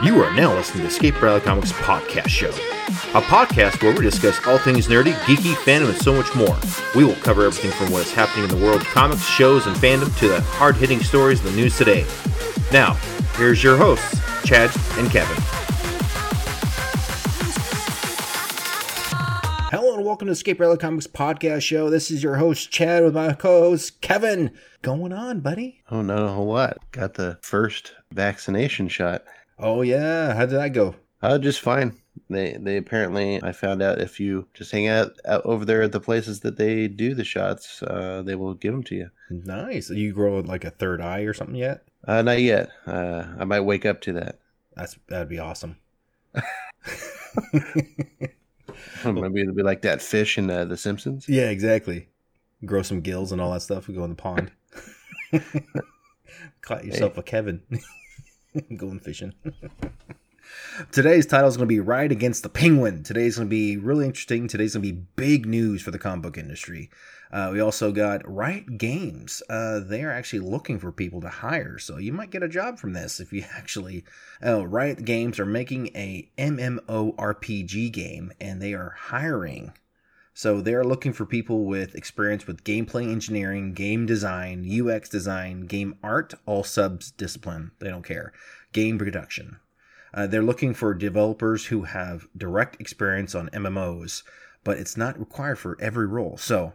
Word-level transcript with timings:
You 0.00 0.22
are 0.22 0.32
now 0.32 0.54
listening 0.54 0.82
to 0.84 0.88
Escape 0.88 1.20
Reality 1.20 1.44
Comics 1.44 1.72
Podcast 1.72 2.28
Show, 2.28 2.50
a 2.50 3.20
podcast 3.20 3.82
where 3.82 3.92
we 3.92 4.00
discuss 4.00 4.38
all 4.46 4.56
things 4.56 4.86
nerdy, 4.86 5.12
geeky, 5.24 5.54
fandom, 5.54 5.88
and 5.88 5.98
so 5.98 6.14
much 6.14 6.32
more. 6.36 6.56
We 6.94 7.04
will 7.04 7.16
cover 7.16 7.44
everything 7.44 7.72
from 7.72 7.90
what 7.92 8.06
is 8.06 8.12
happening 8.12 8.48
in 8.48 8.56
the 8.56 8.64
world 8.64 8.82
of 8.82 8.86
comics, 8.86 9.26
shows, 9.26 9.66
and 9.66 9.74
fandom 9.74 10.16
to 10.20 10.28
the 10.28 10.40
hard 10.40 10.76
hitting 10.76 11.02
stories 11.02 11.40
in 11.40 11.46
the 11.46 11.52
news 11.52 11.76
today. 11.76 12.06
Now, 12.72 12.94
here's 13.34 13.64
your 13.64 13.76
hosts, 13.76 14.20
Chad 14.44 14.70
and 14.98 15.10
Kevin. 15.10 15.36
Hello 19.72 19.96
and 19.96 20.06
welcome 20.06 20.26
to 20.26 20.32
Escape 20.32 20.60
Reality 20.60 20.80
Comics 20.80 21.08
Podcast 21.08 21.62
Show. 21.62 21.90
This 21.90 22.12
is 22.12 22.22
your 22.22 22.36
host, 22.36 22.70
Chad, 22.70 23.02
with 23.02 23.16
my 23.16 23.32
co 23.32 23.62
host, 23.62 24.00
Kevin. 24.00 24.52
Going 24.80 25.12
on, 25.12 25.40
buddy? 25.40 25.82
Oh, 25.90 26.02
not 26.02 26.22
a 26.22 26.28
whole 26.28 26.46
lot. 26.46 26.78
Got 26.92 27.14
the 27.14 27.40
first 27.42 27.94
vaccination 28.12 28.86
shot. 28.86 29.24
Oh, 29.58 29.82
yeah. 29.82 30.34
How 30.34 30.46
did 30.46 30.56
that 30.56 30.72
go? 30.72 30.94
Uh, 31.22 31.38
just 31.38 31.60
fine. 31.60 31.98
They 32.30 32.56
they 32.60 32.76
apparently 32.76 33.42
I 33.42 33.52
found 33.52 33.80
out 33.80 34.00
if 34.00 34.20
you 34.20 34.46
just 34.52 34.70
hang 34.70 34.86
out, 34.86 35.12
out 35.24 35.46
over 35.46 35.64
there 35.64 35.82
at 35.82 35.92
the 35.92 36.00
places 36.00 36.40
that 36.40 36.56
they 36.56 36.86
do 36.86 37.14
the 37.14 37.24
shots, 37.24 37.82
uh, 37.82 38.22
they 38.24 38.34
will 38.34 38.54
give 38.54 38.72
them 38.72 38.82
to 38.84 38.94
you. 38.94 39.10
Nice. 39.30 39.88
You 39.88 40.12
grow 40.12 40.40
like 40.40 40.64
a 40.64 40.70
third 40.70 41.00
eye 41.00 41.20
or 41.20 41.32
something 41.32 41.56
yet? 41.56 41.84
Uh, 42.06 42.22
not 42.22 42.40
yet. 42.40 42.70
Uh, 42.86 43.24
I 43.38 43.44
might 43.44 43.60
wake 43.60 43.86
up 43.86 44.00
to 44.02 44.12
that. 44.14 44.40
That's 44.76 44.98
that'd 45.08 45.28
be 45.28 45.38
awesome. 45.38 45.76
Maybe 49.04 49.42
it'll 49.42 49.54
be 49.54 49.62
like 49.62 49.82
that 49.82 50.02
fish 50.02 50.38
in 50.38 50.50
uh, 50.50 50.64
The 50.64 50.76
Simpsons. 50.76 51.28
Yeah, 51.28 51.50
exactly. 51.50 52.08
Grow 52.64 52.82
some 52.82 53.00
gills 53.00 53.32
and 53.32 53.40
all 53.40 53.52
that 53.52 53.62
stuff. 53.62 53.88
We 53.88 53.94
go 53.94 54.04
in 54.04 54.10
the 54.10 54.16
pond. 54.16 54.50
Caught 56.62 56.84
yourself 56.84 57.14
hey. 57.14 57.20
a 57.20 57.22
Kevin. 57.22 57.62
going 58.76 59.00
fishing. 59.00 59.34
Today's 60.92 61.26
title 61.26 61.48
is 61.48 61.56
going 61.56 61.68
to 61.68 61.74
be 61.74 61.80
Riot 61.80 62.12
Against 62.12 62.42
the 62.42 62.48
Penguin. 62.48 63.02
Today's 63.02 63.36
going 63.36 63.48
to 63.48 63.50
be 63.50 63.76
really 63.76 64.06
interesting. 64.06 64.48
Today's 64.48 64.74
going 64.74 64.82
to 64.86 64.92
be 64.92 65.04
big 65.16 65.46
news 65.46 65.82
for 65.82 65.90
the 65.90 65.98
comic 65.98 66.22
book 66.22 66.38
industry. 66.38 66.88
Uh, 67.30 67.50
we 67.52 67.60
also 67.60 67.92
got 67.92 68.26
Riot 68.26 68.78
Games. 68.78 69.42
Uh, 69.50 69.80
they 69.80 70.02
are 70.02 70.12
actually 70.12 70.40
looking 70.40 70.78
for 70.78 70.90
people 70.90 71.20
to 71.20 71.28
hire, 71.28 71.78
so 71.78 71.98
you 71.98 72.12
might 72.12 72.30
get 72.30 72.42
a 72.42 72.48
job 72.48 72.78
from 72.78 72.94
this 72.94 73.20
if 73.20 73.32
you 73.32 73.44
actually. 73.54 74.04
Uh, 74.44 74.66
Riot 74.66 75.04
Games 75.04 75.38
are 75.38 75.46
making 75.46 75.88
a 75.88 76.30
MMORPG 76.38 77.92
game, 77.92 78.32
and 78.40 78.62
they 78.62 78.72
are 78.72 78.94
hiring. 78.96 79.72
So 80.38 80.60
they 80.60 80.72
are 80.74 80.84
looking 80.84 81.12
for 81.12 81.26
people 81.26 81.64
with 81.64 81.96
experience 81.96 82.46
with 82.46 82.62
gameplay 82.62 83.10
engineering, 83.10 83.74
game 83.74 84.06
design, 84.06 84.64
UX 84.70 85.08
design, 85.08 85.62
game 85.62 85.96
art, 86.00 86.32
all 86.46 86.62
subs 86.62 87.10
discipline. 87.10 87.72
They 87.80 87.88
don't 87.88 88.04
care. 88.04 88.32
Game 88.72 88.98
production. 88.98 89.58
Uh, 90.14 90.28
they're 90.28 90.44
looking 90.44 90.74
for 90.74 90.94
developers 90.94 91.66
who 91.66 91.82
have 91.82 92.28
direct 92.36 92.80
experience 92.80 93.34
on 93.34 93.48
MMOs, 93.48 94.22
but 94.62 94.78
it's 94.78 94.96
not 94.96 95.18
required 95.18 95.58
for 95.58 95.76
every 95.80 96.06
role. 96.06 96.36
So 96.36 96.74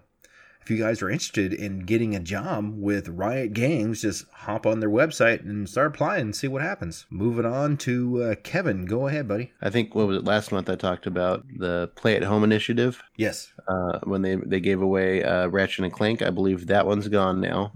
if 0.63 0.71
you 0.71 0.77
guys 0.77 1.01
are 1.01 1.09
interested 1.09 1.53
in 1.53 1.79
getting 1.79 2.15
a 2.15 2.21
job 2.21 2.73
with 2.77 3.09
Riot 3.09 3.51
Games, 3.53 4.01
just 4.01 4.25
hop 4.31 4.65
on 4.65 4.79
their 4.79 4.89
website 4.89 5.41
and 5.41 5.67
start 5.67 5.87
applying 5.87 6.21
and 6.21 6.35
see 6.35 6.47
what 6.47 6.61
happens. 6.61 7.05
Moving 7.09 7.45
on 7.45 7.75
to 7.77 8.23
uh, 8.23 8.35
Kevin. 8.43 8.85
Go 8.85 9.07
ahead, 9.07 9.27
buddy. 9.27 9.51
I 9.61 9.69
think 9.69 9.93
what 9.93 10.07
was 10.07 10.17
it 10.17 10.23
last 10.23 10.53
month 10.53 10.69
I 10.69 10.75
talked 10.75 11.05
about 11.05 11.45
the 11.57 11.91
Play 11.95 12.15
at 12.15 12.23
Home 12.23 12.45
initiative. 12.45 13.03
Yes. 13.17 13.51
Uh, 13.67 13.99
when 14.03 14.21
they 14.21 14.35
they 14.35 14.61
gave 14.61 14.81
away 14.81 15.23
uh, 15.23 15.47
Ratchet 15.47 15.83
and 15.83 15.93
Clank, 15.93 16.21
I 16.21 16.29
believe 16.29 16.67
that 16.67 16.87
one's 16.87 17.09
gone 17.09 17.41
now. 17.41 17.73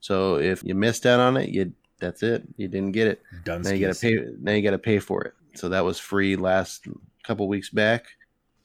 So 0.00 0.36
if 0.36 0.62
you 0.62 0.74
missed 0.74 1.06
out 1.06 1.20
on 1.20 1.38
it, 1.38 1.48
you 1.48 1.72
that's 1.98 2.22
it. 2.22 2.42
You 2.58 2.68
didn't 2.68 2.92
get 2.92 3.06
it. 3.06 3.22
Done. 3.44 3.62
Now 3.62 3.70
you 3.70 3.86
got 3.86 3.94
to 3.94 4.00
pay. 4.00 4.18
Now 4.40 4.52
you 4.52 4.62
got 4.62 4.72
to 4.72 4.78
pay 4.78 4.98
for 4.98 5.22
it. 5.24 5.32
So 5.54 5.70
that 5.70 5.84
was 5.84 5.98
free 5.98 6.36
last 6.36 6.86
couple 7.24 7.48
weeks 7.48 7.70
back. 7.70 8.06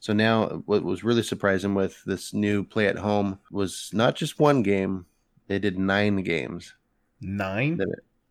So 0.01 0.13
now, 0.13 0.63
what 0.65 0.83
was 0.83 1.03
really 1.03 1.21
surprising 1.21 1.75
with 1.75 2.03
this 2.05 2.33
new 2.33 2.63
play 2.63 2.87
at 2.87 2.97
home 2.97 3.37
was 3.51 3.91
not 3.93 4.15
just 4.15 4.39
one 4.39 4.63
game; 4.63 5.05
they 5.47 5.59
did 5.59 5.77
nine 5.77 6.17
games. 6.23 6.73
Nine. 7.21 7.79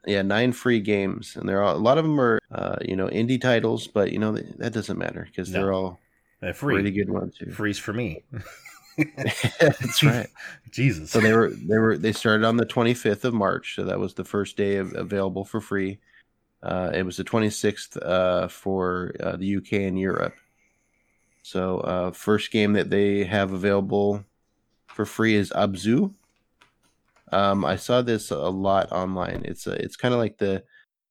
Yeah, 0.05 0.23
nine 0.23 0.53
free 0.53 0.81
games, 0.81 1.37
and 1.37 1.49
they're 1.49 1.63
all, 1.63 1.77
a 1.77 1.79
lot 1.79 1.97
of 1.97 2.05
them 2.05 2.21
are, 2.21 2.41
uh, 2.51 2.77
you 2.81 2.97
know, 2.97 3.07
indie 3.07 3.41
titles, 3.41 3.87
but 3.87 4.11
you 4.11 4.19
know 4.19 4.33
that 4.33 4.73
doesn't 4.73 4.99
matter 4.99 5.29
because 5.31 5.51
no. 5.51 5.59
they're 5.59 5.73
all 5.73 6.01
they're 6.41 6.55
free. 6.55 6.75
pretty 6.75 6.91
good 6.91 7.09
ones. 7.09 7.37
Too. 7.39 7.51
Freeze 7.51 7.79
for 7.79 7.93
me. 7.93 8.25
That's 9.61 10.03
right. 10.03 10.29
Jesus. 10.71 11.11
So 11.11 11.21
they 11.21 11.33
were 11.33 11.51
they 11.51 11.79
were 11.79 11.97
they 11.97 12.13
started 12.13 12.45
on 12.45 12.57
the 12.57 12.67
25th 12.67 13.25
of 13.25 13.33
March, 13.33 13.77
so 13.77 13.85
that 13.85 13.99
was 13.99 14.15
the 14.15 14.25
first 14.25 14.57
day 14.57 14.77
of, 14.77 14.93
available 14.95 15.45
for 15.45 15.61
free. 15.61 16.01
Uh, 16.63 16.91
it 16.93 17.05
was 17.05 17.17
the 17.17 17.25
26th 17.25 17.97
uh, 18.03 18.49
for 18.49 19.15
uh, 19.21 19.37
the 19.37 19.57
UK 19.57 19.73
and 19.75 19.99
Europe. 19.99 20.35
So, 21.43 21.79
uh, 21.81 22.11
first 22.13 22.51
game 22.51 22.75
that 22.75 22.91
they 22.91 23.25
have 23.25 23.53
available 23.53 24.25
for 24.89 25.05
free 25.05 25.35
is 25.35 25.51
Abzu. 25.51 26.15
Um, 27.33 27.65
I 27.65 27.77
saw 27.77 28.03
this 28.03 28.31
a 28.31 28.37
lot 28.37 28.91
online. 28.93 29.43
It's 29.45 29.67
a, 29.67 29.73
it's 29.73 29.97
kind 29.97 30.13
of 30.13 30.19
like 30.19 30.39
the 30.39 30.65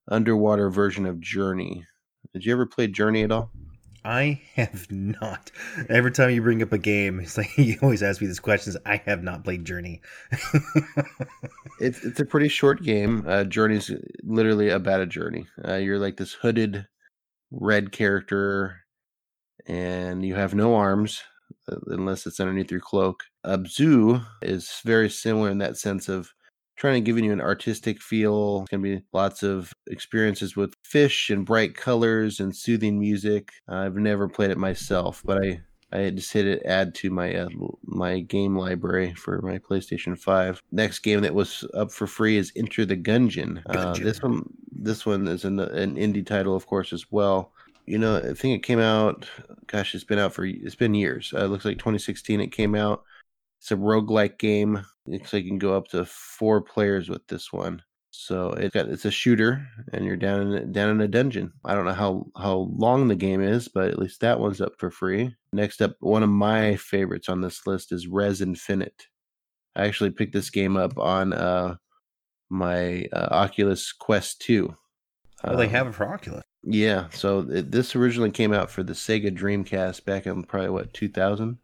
underwater 0.10 0.70
version 0.70 1.06
of 1.06 1.20
Journey. 1.20 1.86
Did 2.34 2.46
you 2.46 2.52
ever 2.52 2.66
play 2.66 2.88
Journey 2.88 3.24
at 3.24 3.32
all? 3.32 3.52
I 4.04 4.42
have 4.56 4.90
not. 4.90 5.52
Every 5.90 6.12
time 6.12 6.30
you 6.32 6.42
bring 6.42 6.62
up 6.62 6.72
a 6.72 6.78
game, 6.78 7.20
it's 7.20 7.38
like 7.38 7.50
you 7.58 7.78
always 7.82 8.04
ask 8.04 8.22
me 8.22 8.28
these 8.28 8.40
questions. 8.40 8.78
I 8.86 8.98
have 9.06 9.24
not 9.24 9.44
played 9.44 9.66
Journey. 9.66 10.02
it's 11.80 12.04
it's 12.04 12.20
a 12.20 12.26
pretty 12.26 12.48
short 12.48 12.82
game. 12.82 13.26
Uh, 13.28 13.44
Journey's 13.44 13.92
literally 14.24 14.70
about 14.70 15.02
a 15.02 15.06
journey. 15.06 15.48
Uh, 15.68 15.76
you're 15.76 16.00
like 16.00 16.18
this 16.18 16.34
hooded 16.34 16.88
red 17.52 17.92
character 17.92 18.82
and 19.70 20.26
you 20.26 20.36
have 20.36 20.56
no 20.56 20.76
arms 20.76 21.22
uh, 21.72 21.78
unless 21.88 22.26
it's 22.26 22.40
underneath 22.40 22.72
your 22.72 22.80
cloak. 22.80 23.24
Abzu 23.46 24.26
is 24.42 24.82
very 24.84 25.10
similar 25.10 25.50
in 25.50 25.60
that 25.60 25.78
sense 25.78 26.10
of 26.10 26.34
trying 26.76 26.96
to 26.96 27.02
give 27.02 27.24
you 27.24 27.32
an 27.32 27.42
artistic 27.42 28.02
feel. 28.02 28.62
It's 28.62 28.72
going 28.72 28.84
to 28.84 28.98
be 28.98 29.04
lots 29.14 29.44
of 29.44 29.72
experiences 29.88 30.56
with 30.56 30.74
fish 30.84 31.30
and 31.30 31.46
bright 31.46 31.76
colors 31.76 32.40
and 32.40 32.56
soothing 32.56 33.00
music. 33.00 33.52
I've 33.68 33.96
never 33.96 34.28
played 34.28 34.52
it 34.52 34.58
myself, 34.58 35.22
but 35.24 35.44
I 35.44 35.62
I 35.92 36.12
just 36.12 36.32
hit 36.32 36.46
it 36.46 36.62
add 36.66 36.94
to 36.96 37.10
my 37.10 37.34
uh, 37.34 37.50
my 37.84 38.20
game 38.20 38.56
library 38.56 39.14
for 39.16 39.42
my 39.42 39.58
PlayStation 39.58 40.18
5. 40.18 40.62
Next 40.72 41.00
game 41.00 41.22
that 41.22 41.34
was 41.34 41.66
up 41.74 41.92
for 41.92 42.06
free 42.06 42.38
is 42.38 42.52
Enter 42.56 42.86
the 42.86 42.96
Gungeon. 42.96 43.64
Uh, 43.68 43.94
this 43.94 44.22
one 44.22 44.44
this 44.72 45.06
one 45.06 45.28
is 45.28 45.46
an, 45.46 45.60
an 45.60 45.96
indie 45.96 46.26
title 46.26 46.56
of 46.56 46.68
course 46.68 46.94
as 46.94 47.12
well 47.12 47.54
you 47.90 47.98
know, 47.98 48.18
I 48.18 48.34
think 48.34 48.56
it 48.56 48.64
came 48.64 48.80
out. 48.80 49.28
Gosh, 49.68 49.96
it's 49.96 50.04
been 50.04 50.20
out 50.20 50.34
for 50.34 50.46
it's 50.46 50.76
been 50.76 50.94
years. 50.94 51.34
Uh, 51.36 51.46
it 51.46 51.48
looks 51.48 51.66
like 51.66 51.78
2016 51.80 52.40
it 52.40 52.52
came 52.52 52.76
out. 52.76 53.04
It's 53.60 53.72
a 53.72 53.76
roguelike 53.76 54.38
game. 54.38 54.78
It 54.78 54.86
looks 55.12 55.34
like 55.34 55.44
you 55.44 55.50
can 55.50 55.60
go 55.60 55.76
up 55.76 55.88
to 55.90 56.06
four 56.06 56.62
players 56.62 57.10
with 57.10 57.26
this 57.28 57.52
one. 57.52 57.82
So 58.12 58.52
it's 58.52 58.74
got 58.74 58.88
it's 58.90 59.06
a 59.06 59.12
shooter, 59.12 59.68
and 59.94 60.06
you're 60.06 60.18
down 60.18 60.54
in 60.54 60.72
down 60.72 60.90
in 60.92 61.02
a 61.02 61.08
dungeon. 61.08 61.54
I 61.66 61.74
don't 61.74 61.86
know 61.86 61.94
how 61.94 62.28
how 62.38 62.70
long 62.76 63.08
the 63.08 63.16
game 63.16 63.42
is, 63.42 63.68
but 63.68 63.90
at 63.90 64.00
least 64.00 64.22
that 64.22 64.40
one's 64.40 64.62
up 64.62 64.74
for 64.78 64.92
free. 64.92 65.36
Next 65.52 65.82
up, 65.82 65.96
one 66.00 66.24
of 66.24 66.30
my 66.30 66.76
favorites 66.76 67.30
on 67.30 67.42
this 67.42 67.66
list 67.66 67.92
is 67.92 68.08
Rez 68.08 68.42
Infinite. 68.42 69.08
I 69.76 69.86
actually 69.86 70.12
picked 70.12 70.34
this 70.34 70.50
game 70.50 70.78
up 70.78 70.98
on 70.98 71.34
uh, 71.34 71.76
my 72.50 73.08
uh, 73.14 73.28
Oculus 73.32 73.94
Quest 73.94 74.42
2. 74.42 74.76
Oh, 75.44 75.56
they 75.56 75.66
um, 75.66 75.72
have 75.72 75.88
it 75.88 75.96
for 75.96 76.08
Oculus. 76.08 76.44
Yeah, 76.64 77.08
so 77.12 77.48
it, 77.50 77.72
this 77.72 77.96
originally 77.96 78.32
came 78.32 78.54
out 78.54 78.70
for 78.70 78.84
the 78.84 78.94
Sega 78.94 79.36
Dreamcast 79.36 80.04
back 80.06 80.28
in 80.28 80.44
probably 80.44 80.70
what 80.70 80.94
2000, 80.94 81.58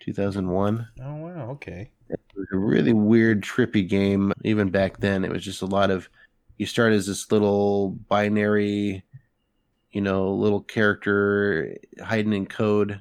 2001. 0.00 0.88
Oh 1.02 1.14
wow, 1.16 1.50
okay. 1.50 1.90
It 2.08 2.20
was 2.34 2.46
a 2.52 2.56
really 2.56 2.94
weird, 2.94 3.42
trippy 3.42 3.86
game. 3.86 4.32
Even 4.44 4.70
back 4.70 4.98
then, 4.98 5.24
it 5.24 5.30
was 5.30 5.44
just 5.44 5.62
a 5.62 5.66
lot 5.66 5.90
of. 5.90 6.08
You 6.56 6.66
start 6.66 6.92
as 6.92 7.06
this 7.06 7.30
little 7.30 7.90
binary, 8.08 9.04
you 9.92 10.00
know, 10.00 10.32
little 10.32 10.60
character 10.60 11.76
hiding 12.02 12.32
in 12.32 12.46
code, 12.46 13.00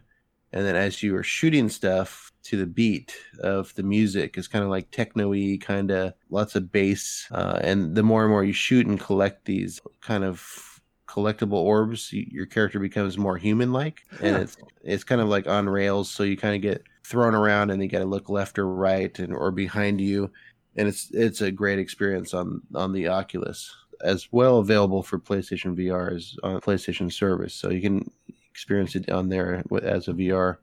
and 0.58 0.66
then 0.66 0.76
as 0.76 1.04
you 1.04 1.16
are 1.16 1.22
shooting 1.22 1.70
stuff 1.70 2.32
to 2.42 2.58
the 2.58 2.66
beat 2.66 3.16
of 3.42 3.76
the 3.76 3.84
music, 3.84 4.40
it's 4.40 4.48
kind 4.48 4.64
of 4.64 4.72
like 4.72 4.90
techno-y, 4.90 5.60
kind 5.62 5.92
of 5.92 6.14
lots 6.32 6.56
of 6.56 6.72
bass, 6.72 7.28
uh, 7.30 7.60
and 7.62 7.94
the 7.94 8.02
more 8.02 8.24
and 8.24 8.32
more 8.32 8.44
you 8.44 8.54
shoot 8.54 8.88
and 8.88 9.00
collect 9.00 9.46
these 9.46 9.80
kind 10.02 10.24
of 10.24 10.82
collectible 11.08 11.54
orbs, 11.54 12.12
your 12.12 12.48
character 12.48 12.80
becomes 12.80 13.20
more 13.20 13.38
human-like, 13.38 14.02
and 14.20 14.36
yeah. 14.36 14.42
it's 14.42 14.58
it's 14.82 15.04
kind 15.04 15.22
of 15.22 15.28
like 15.28 15.46
on 15.46 15.70
rails. 15.70 16.10
So 16.10 16.24
you 16.24 16.36
kind 16.36 16.56
of 16.56 16.64
get 16.64 16.82
thrown 17.04 17.36
around, 17.36 17.70
and 17.70 17.84
you 17.84 17.88
got 17.88 18.00
to 18.00 18.06
look 18.06 18.28
left 18.28 18.58
or 18.58 18.68
right, 18.68 19.18
and 19.20 19.36
or 19.36 19.52
behind 19.52 20.02
you, 20.02 20.32
and 20.76 20.88
it's 20.88 21.12
it's 21.12 21.42
a 21.42 21.52
great 21.52 21.78
experience 21.78 22.34
on 22.34 22.64
on 22.74 22.94
the 22.94 23.10
Oculus 23.10 23.76
as 24.02 24.30
well. 24.32 24.58
Available 24.58 25.04
for 25.04 25.20
PlayStation 25.20 25.78
VR 25.78 26.16
as 26.16 26.36
on 26.42 26.60
PlayStation 26.62 27.14
Service, 27.14 27.54
so 27.54 27.70
you 27.70 27.82
can 27.82 28.10
experience 28.58 28.96
it 28.96 29.08
on 29.12 29.30
there 29.30 29.64
as 29.84 30.08
a 30.08 30.14
VR. 30.14 30.58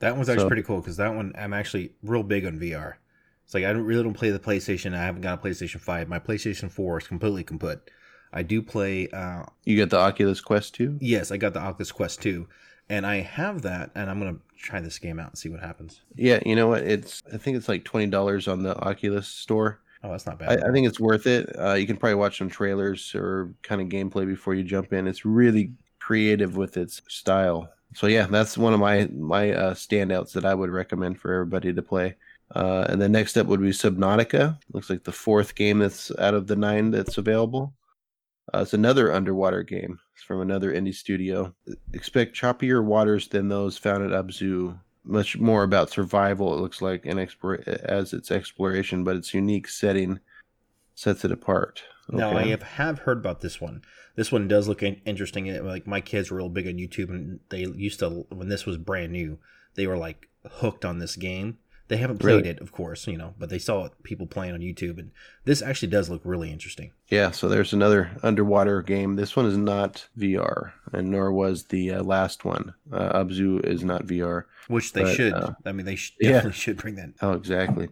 That 0.00 0.16
one's 0.16 0.28
actually 0.28 0.42
so, 0.42 0.48
pretty 0.48 0.64
cool 0.64 0.80
because 0.80 0.96
that 0.96 1.14
one 1.14 1.32
I'm 1.38 1.52
actually 1.52 1.92
real 2.02 2.24
big 2.24 2.44
on 2.44 2.58
VR. 2.58 2.94
It's 3.44 3.54
like 3.54 3.62
I 3.64 3.72
don't 3.72 3.84
really 3.84 4.02
don't 4.02 4.12
play 4.12 4.30
the 4.30 4.40
PlayStation. 4.40 4.92
I 4.92 5.04
haven't 5.04 5.20
got 5.20 5.38
a 5.38 5.46
PlayStation 5.46 5.78
Five. 5.78 6.08
My 6.08 6.18
PlayStation 6.18 6.68
Four 6.68 6.98
is 6.98 7.06
completely 7.06 7.44
kaput. 7.44 7.88
I 8.32 8.42
do 8.42 8.60
play. 8.60 9.06
Uh, 9.08 9.44
you 9.64 9.78
got 9.78 9.90
the 9.90 9.98
Oculus 9.98 10.40
Quest 10.40 10.74
2? 10.74 10.98
Yes, 11.00 11.30
I 11.30 11.36
got 11.36 11.52
the 11.52 11.60
Oculus 11.60 11.92
Quest 11.92 12.22
2, 12.22 12.48
and 12.88 13.06
I 13.06 13.16
have 13.16 13.62
that, 13.62 13.90
and 13.94 14.10
I'm 14.10 14.18
gonna 14.18 14.38
try 14.56 14.80
this 14.80 14.98
game 14.98 15.20
out 15.20 15.28
and 15.28 15.38
see 15.38 15.48
what 15.48 15.60
happens. 15.60 16.00
Yeah, 16.16 16.40
you 16.44 16.56
know 16.56 16.66
what? 16.66 16.82
It's 16.82 17.22
I 17.32 17.36
think 17.36 17.56
it's 17.56 17.68
like 17.68 17.84
twenty 17.84 18.08
dollars 18.08 18.48
on 18.48 18.64
the 18.64 18.76
Oculus 18.80 19.28
store. 19.28 19.80
Oh, 20.02 20.10
that's 20.10 20.26
not 20.26 20.40
bad. 20.40 20.64
I, 20.64 20.68
I 20.68 20.72
think 20.72 20.88
it's 20.88 20.98
worth 20.98 21.28
it. 21.28 21.54
Uh, 21.56 21.74
you 21.74 21.86
can 21.86 21.96
probably 21.96 22.16
watch 22.16 22.38
some 22.38 22.50
trailers 22.50 23.14
or 23.14 23.54
kind 23.62 23.80
of 23.80 23.86
gameplay 23.86 24.26
before 24.26 24.54
you 24.54 24.64
jump 24.64 24.92
in. 24.92 25.06
It's 25.06 25.24
really 25.24 25.70
creative 26.12 26.58
with 26.58 26.76
its 26.76 27.00
style. 27.08 27.72
So 27.94 28.06
yeah, 28.06 28.26
that's 28.26 28.58
one 28.58 28.74
of 28.74 28.80
my 28.80 29.08
my 29.14 29.52
uh, 29.52 29.72
standouts 29.72 30.32
that 30.32 30.44
I 30.44 30.54
would 30.54 30.68
recommend 30.68 31.18
for 31.18 31.32
everybody 31.32 31.72
to 31.72 31.80
play. 31.80 32.16
Uh, 32.54 32.84
and 32.90 33.00
then 33.00 33.12
next 33.12 33.38
up 33.38 33.46
would 33.46 33.62
be 33.62 33.70
Subnautica. 33.70 34.58
Looks 34.74 34.90
like 34.90 35.04
the 35.04 35.10
fourth 35.26 35.54
game 35.54 35.78
that's 35.78 36.12
out 36.18 36.34
of 36.34 36.46
the 36.46 36.56
nine 36.56 36.90
that's 36.90 37.16
available. 37.16 37.72
Uh, 38.52 38.58
it's 38.58 38.74
another 38.74 39.10
underwater 39.10 39.62
game. 39.62 39.98
It's 40.14 40.22
from 40.22 40.42
another 40.42 40.70
indie 40.70 40.94
studio. 40.94 41.54
Expect 41.94 42.36
choppier 42.36 42.84
waters 42.84 43.28
than 43.28 43.48
those 43.48 43.78
found 43.78 44.04
at 44.04 44.10
Abzu. 44.10 44.78
Much 45.04 45.38
more 45.38 45.62
about 45.62 45.88
survival, 45.88 46.52
it 46.52 46.60
looks 46.60 46.82
like, 46.82 47.06
and 47.06 47.18
as 47.84 48.12
its 48.12 48.30
exploration, 48.30 49.02
but 49.02 49.16
its 49.16 49.32
unique 49.32 49.66
setting 49.66 50.20
sets 50.94 51.24
it 51.24 51.32
apart. 51.32 51.82
Okay. 52.08 52.18
Now, 52.18 52.36
I 52.36 52.44
have, 52.46 52.62
have 52.62 52.98
heard 53.00 53.18
about 53.18 53.40
this 53.40 53.60
one. 53.60 53.82
This 54.16 54.32
one 54.32 54.48
does 54.48 54.68
look 54.68 54.82
interesting. 54.82 55.64
Like, 55.64 55.86
my 55.86 56.00
kids 56.00 56.30
were 56.30 56.38
real 56.38 56.48
big 56.48 56.66
on 56.66 56.74
YouTube, 56.74 57.10
and 57.10 57.40
they 57.48 57.60
used 57.60 58.00
to, 58.00 58.26
when 58.28 58.48
this 58.48 58.66
was 58.66 58.76
brand 58.76 59.12
new, 59.12 59.38
they 59.74 59.86
were 59.86 59.96
like 59.96 60.28
hooked 60.44 60.84
on 60.84 60.98
this 60.98 61.16
game 61.16 61.58
they 61.92 61.98
haven't 61.98 62.20
played 62.20 62.36
really? 62.36 62.48
it, 62.48 62.60
of 62.60 62.72
course, 62.72 63.06
you 63.06 63.18
know, 63.18 63.34
but 63.38 63.50
they 63.50 63.58
saw 63.58 63.86
people 64.02 64.26
playing 64.26 64.54
on 64.54 64.60
YouTube, 64.60 64.98
and 64.98 65.10
this 65.44 65.60
actually 65.60 65.88
does 65.88 66.08
look 66.08 66.22
really 66.24 66.50
interesting. 66.50 66.92
Yeah, 67.08 67.32
so 67.32 67.50
there's 67.50 67.74
another 67.74 68.12
underwater 68.22 68.80
game. 68.80 69.16
This 69.16 69.36
one 69.36 69.44
is 69.44 69.58
not 69.58 70.08
VR, 70.16 70.72
and 70.94 71.10
nor 71.10 71.30
was 71.32 71.64
the 71.64 71.90
uh, 71.90 72.02
last 72.02 72.46
one. 72.46 72.72
Uh, 72.90 73.22
Abzu 73.22 73.62
is 73.66 73.84
not 73.84 74.06
VR, 74.06 74.44
which 74.68 74.94
they 74.94 75.02
but, 75.02 75.14
should. 75.14 75.34
Uh, 75.34 75.52
I 75.66 75.72
mean, 75.72 75.84
they 75.84 75.96
sh- 75.96 76.14
definitely 76.18 76.50
yeah. 76.50 76.54
should 76.54 76.78
bring 76.78 76.94
that. 76.94 77.10
Oh, 77.20 77.32
exactly. 77.32 77.90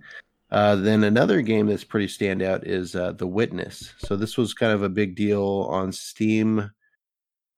Uh, 0.51 0.75
then 0.77 1.05
another 1.05 1.43
game 1.43 1.67
that's 1.67 1.85
pretty 1.85 2.07
standout 2.07 2.67
is 2.67 2.97
uh, 2.97 3.13
The 3.13 3.27
Witness. 3.27 3.93
So 3.99 4.17
this 4.17 4.37
was 4.37 4.53
kind 4.53 4.73
of 4.73 4.83
a 4.83 4.89
big 4.89 5.15
deal 5.15 5.67
on 5.71 5.93
Steam. 5.93 6.71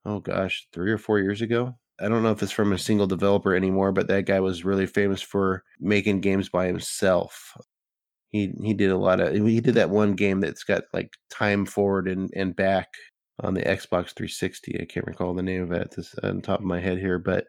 Oh 0.05 0.21
gosh, 0.21 0.69
three 0.73 0.93
or 0.93 0.99
four 0.99 1.19
years 1.19 1.41
ago. 1.41 1.75
I 2.01 2.09
don't 2.09 2.23
know 2.23 2.33
if 2.33 2.43
it's 2.43 2.53
from 2.53 2.73
a 2.73 2.79
single 2.79 3.07
developer 3.07 3.55
anymore, 3.55 3.93
but 3.93 4.09
that 4.09 4.27
guy 4.27 4.41
was 4.41 4.65
really 4.65 4.87
famous 4.87 5.23
for 5.23 5.63
making 5.81 6.21
games 6.21 6.49
by 6.49 6.67
himself. 6.67 7.57
He 8.31 8.53
he 8.63 8.75
did 8.75 8.91
a 8.91 8.97
lot 8.97 9.21
of 9.21 9.35
he 9.35 9.61
did 9.61 9.75
that 9.75 9.91
one 9.91 10.15
game 10.15 10.41
that's 10.41 10.65
got 10.65 10.85
like 10.93 11.15
time 11.31 11.67
forward 11.67 12.09
and, 12.09 12.31
and 12.35 12.57
back 12.57 12.89
on 13.41 13.55
the 13.55 13.63
Xbox 13.63 14.15
360. 14.15 14.81
I 14.81 14.85
can't 14.87 15.07
recall 15.07 15.35
the 15.35 15.43
name 15.43 15.63
of 15.63 15.73
it 15.73 15.93
this 15.97 16.15
on 16.23 16.41
top 16.41 16.61
of 16.61 16.67
my 16.67 16.81
head 16.81 16.99
here, 16.99 17.19
but 17.19 17.47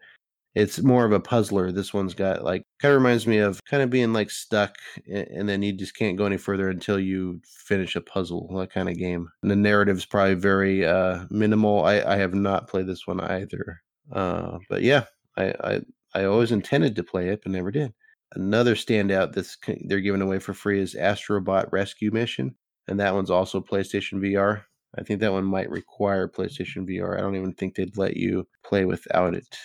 it's 0.55 0.81
more 0.81 1.05
of 1.05 1.11
a 1.11 1.19
puzzler. 1.19 1.71
This 1.71 1.93
one's 1.93 2.13
got 2.13 2.43
like 2.43 2.63
kind 2.79 2.93
of 2.93 3.01
reminds 3.01 3.25
me 3.25 3.39
of 3.39 3.63
kind 3.65 3.81
of 3.81 3.89
being 3.89 4.13
like 4.13 4.29
stuck 4.29 4.75
and 5.07 5.49
then 5.49 5.63
you 5.63 5.73
just 5.73 5.95
can't 5.95 6.17
go 6.17 6.25
any 6.25 6.37
further 6.37 6.69
until 6.69 6.99
you 6.99 7.41
finish 7.45 7.95
a 7.95 8.01
puzzle, 8.01 8.55
that 8.57 8.71
kind 8.71 8.89
of 8.89 8.97
game. 8.97 9.29
And 9.41 9.49
the 9.49 9.55
narrative's 9.55 10.05
probably 10.05 10.35
very 10.35 10.85
uh 10.85 11.25
minimal. 11.29 11.83
I, 11.85 12.01
I 12.01 12.17
have 12.17 12.33
not 12.33 12.67
played 12.67 12.87
this 12.87 13.07
one 13.07 13.19
either. 13.19 13.81
Uh, 14.11 14.59
but 14.69 14.81
yeah, 14.81 15.05
I, 15.37 15.53
I 15.63 15.81
I 16.13 16.25
always 16.25 16.51
intended 16.51 16.95
to 16.95 17.03
play 17.03 17.29
it, 17.29 17.41
but 17.43 17.51
never 17.51 17.71
did. 17.71 17.93
Another 18.35 18.75
standout 18.75 19.33
that's 19.33 19.57
they're 19.85 20.01
giving 20.01 20.21
away 20.21 20.39
for 20.39 20.53
free 20.53 20.81
is 20.81 20.95
Astrobot 20.95 21.71
Rescue 21.71 22.11
Mission, 22.11 22.55
and 22.87 22.99
that 22.99 23.13
one's 23.13 23.29
also 23.29 23.61
PlayStation 23.61 24.19
VR. 24.19 24.63
I 24.97 25.03
think 25.03 25.19
that 25.21 25.31
one 25.31 25.45
might 25.45 25.69
require 25.69 26.27
PlayStation 26.27 26.87
VR. 26.87 27.17
I 27.17 27.21
don't 27.21 27.35
even 27.35 27.53
think 27.53 27.75
they'd 27.75 27.97
let 27.97 28.15
you 28.15 28.47
play 28.63 28.85
without 28.85 29.33
it. 29.33 29.57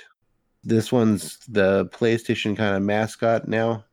This 0.68 0.92
one's 0.92 1.38
the 1.46 1.86
PlayStation 1.86 2.54
kind 2.54 2.76
of 2.76 2.82
mascot 2.82 3.48
now. 3.48 3.84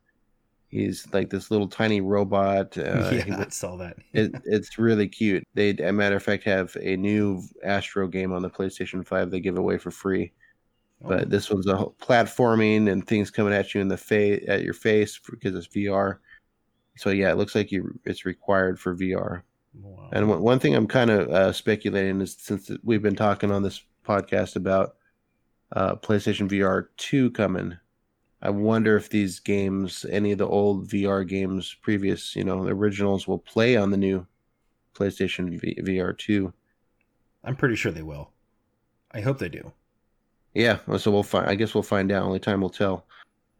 He's 0.68 1.08
like 1.10 1.30
this 1.30 1.50
little 1.50 1.68
tiny 1.68 2.02
robot. 2.02 2.76
Uh, 2.76 2.82
yeah, 3.12 3.22
he, 3.22 3.32
I 3.32 3.48
saw 3.48 3.76
that. 3.76 3.96
it, 4.12 4.34
it's 4.44 4.78
really 4.78 5.08
cute. 5.08 5.42
They, 5.54 5.70
a 5.70 5.90
matter 5.90 6.16
of 6.16 6.22
fact, 6.22 6.44
have 6.44 6.76
a 6.82 6.98
new 6.98 7.42
Astro 7.64 8.08
game 8.08 8.30
on 8.30 8.42
the 8.42 8.50
PlayStation 8.50 9.06
Five. 9.06 9.30
They 9.30 9.40
give 9.40 9.56
away 9.56 9.78
for 9.78 9.90
free. 9.90 10.32
Oh. 11.02 11.08
But 11.08 11.30
this 11.30 11.48
one's 11.48 11.66
a 11.66 11.86
platforming 11.98 12.90
and 12.92 13.06
things 13.06 13.30
coming 13.30 13.54
at 13.54 13.74
you 13.74 13.80
in 13.80 13.88
the 13.88 13.96
face 13.96 14.44
at 14.46 14.62
your 14.62 14.74
face 14.74 15.18
because 15.30 15.54
it's 15.54 15.68
VR. 15.68 16.18
So 16.98 17.08
yeah, 17.08 17.30
it 17.30 17.38
looks 17.38 17.54
like 17.54 17.72
you 17.72 17.98
it's 18.04 18.26
required 18.26 18.78
for 18.78 18.94
VR. 18.94 19.42
Wow. 19.80 20.10
And 20.12 20.28
one, 20.28 20.42
one 20.42 20.58
thing 20.58 20.74
I'm 20.74 20.88
kind 20.88 21.10
of 21.10 21.28
uh, 21.30 21.52
speculating 21.52 22.20
is 22.20 22.36
since 22.38 22.70
we've 22.82 23.02
been 23.02 23.16
talking 23.16 23.50
on 23.50 23.62
this 23.62 23.82
podcast 24.06 24.56
about 24.56 24.95
uh, 25.72 25.96
PlayStation 25.96 26.48
VR 26.48 26.88
two 26.96 27.30
coming 27.32 27.76
I 28.42 28.50
wonder 28.50 28.96
if 28.96 29.08
these 29.08 29.40
games, 29.40 30.04
any 30.10 30.32
of 30.32 30.38
the 30.38 30.46
old 30.46 30.88
VR 30.88 31.26
games, 31.26 31.74
previous, 31.80 32.36
you 32.36 32.44
know, 32.44 32.64
the 32.64 32.70
originals, 32.70 33.26
will 33.26 33.38
play 33.38 33.76
on 33.76 33.90
the 33.90 33.96
new 33.96 34.26
PlayStation 34.94 35.58
v- 35.58 35.78
VR 35.82 36.16
2. 36.16 36.52
I'm 37.44 37.56
pretty 37.56 37.76
sure 37.76 37.92
they 37.92 38.02
will. 38.02 38.30
I 39.12 39.20
hope 39.20 39.38
they 39.38 39.48
do. 39.48 39.72
Yeah, 40.54 40.78
so 40.98 41.10
we'll 41.10 41.22
find. 41.22 41.48
I 41.48 41.54
guess 41.54 41.74
we'll 41.74 41.82
find 41.82 42.12
out. 42.12 42.22
Only 42.22 42.38
time 42.38 42.60
will 42.60 42.70
tell. 42.70 43.06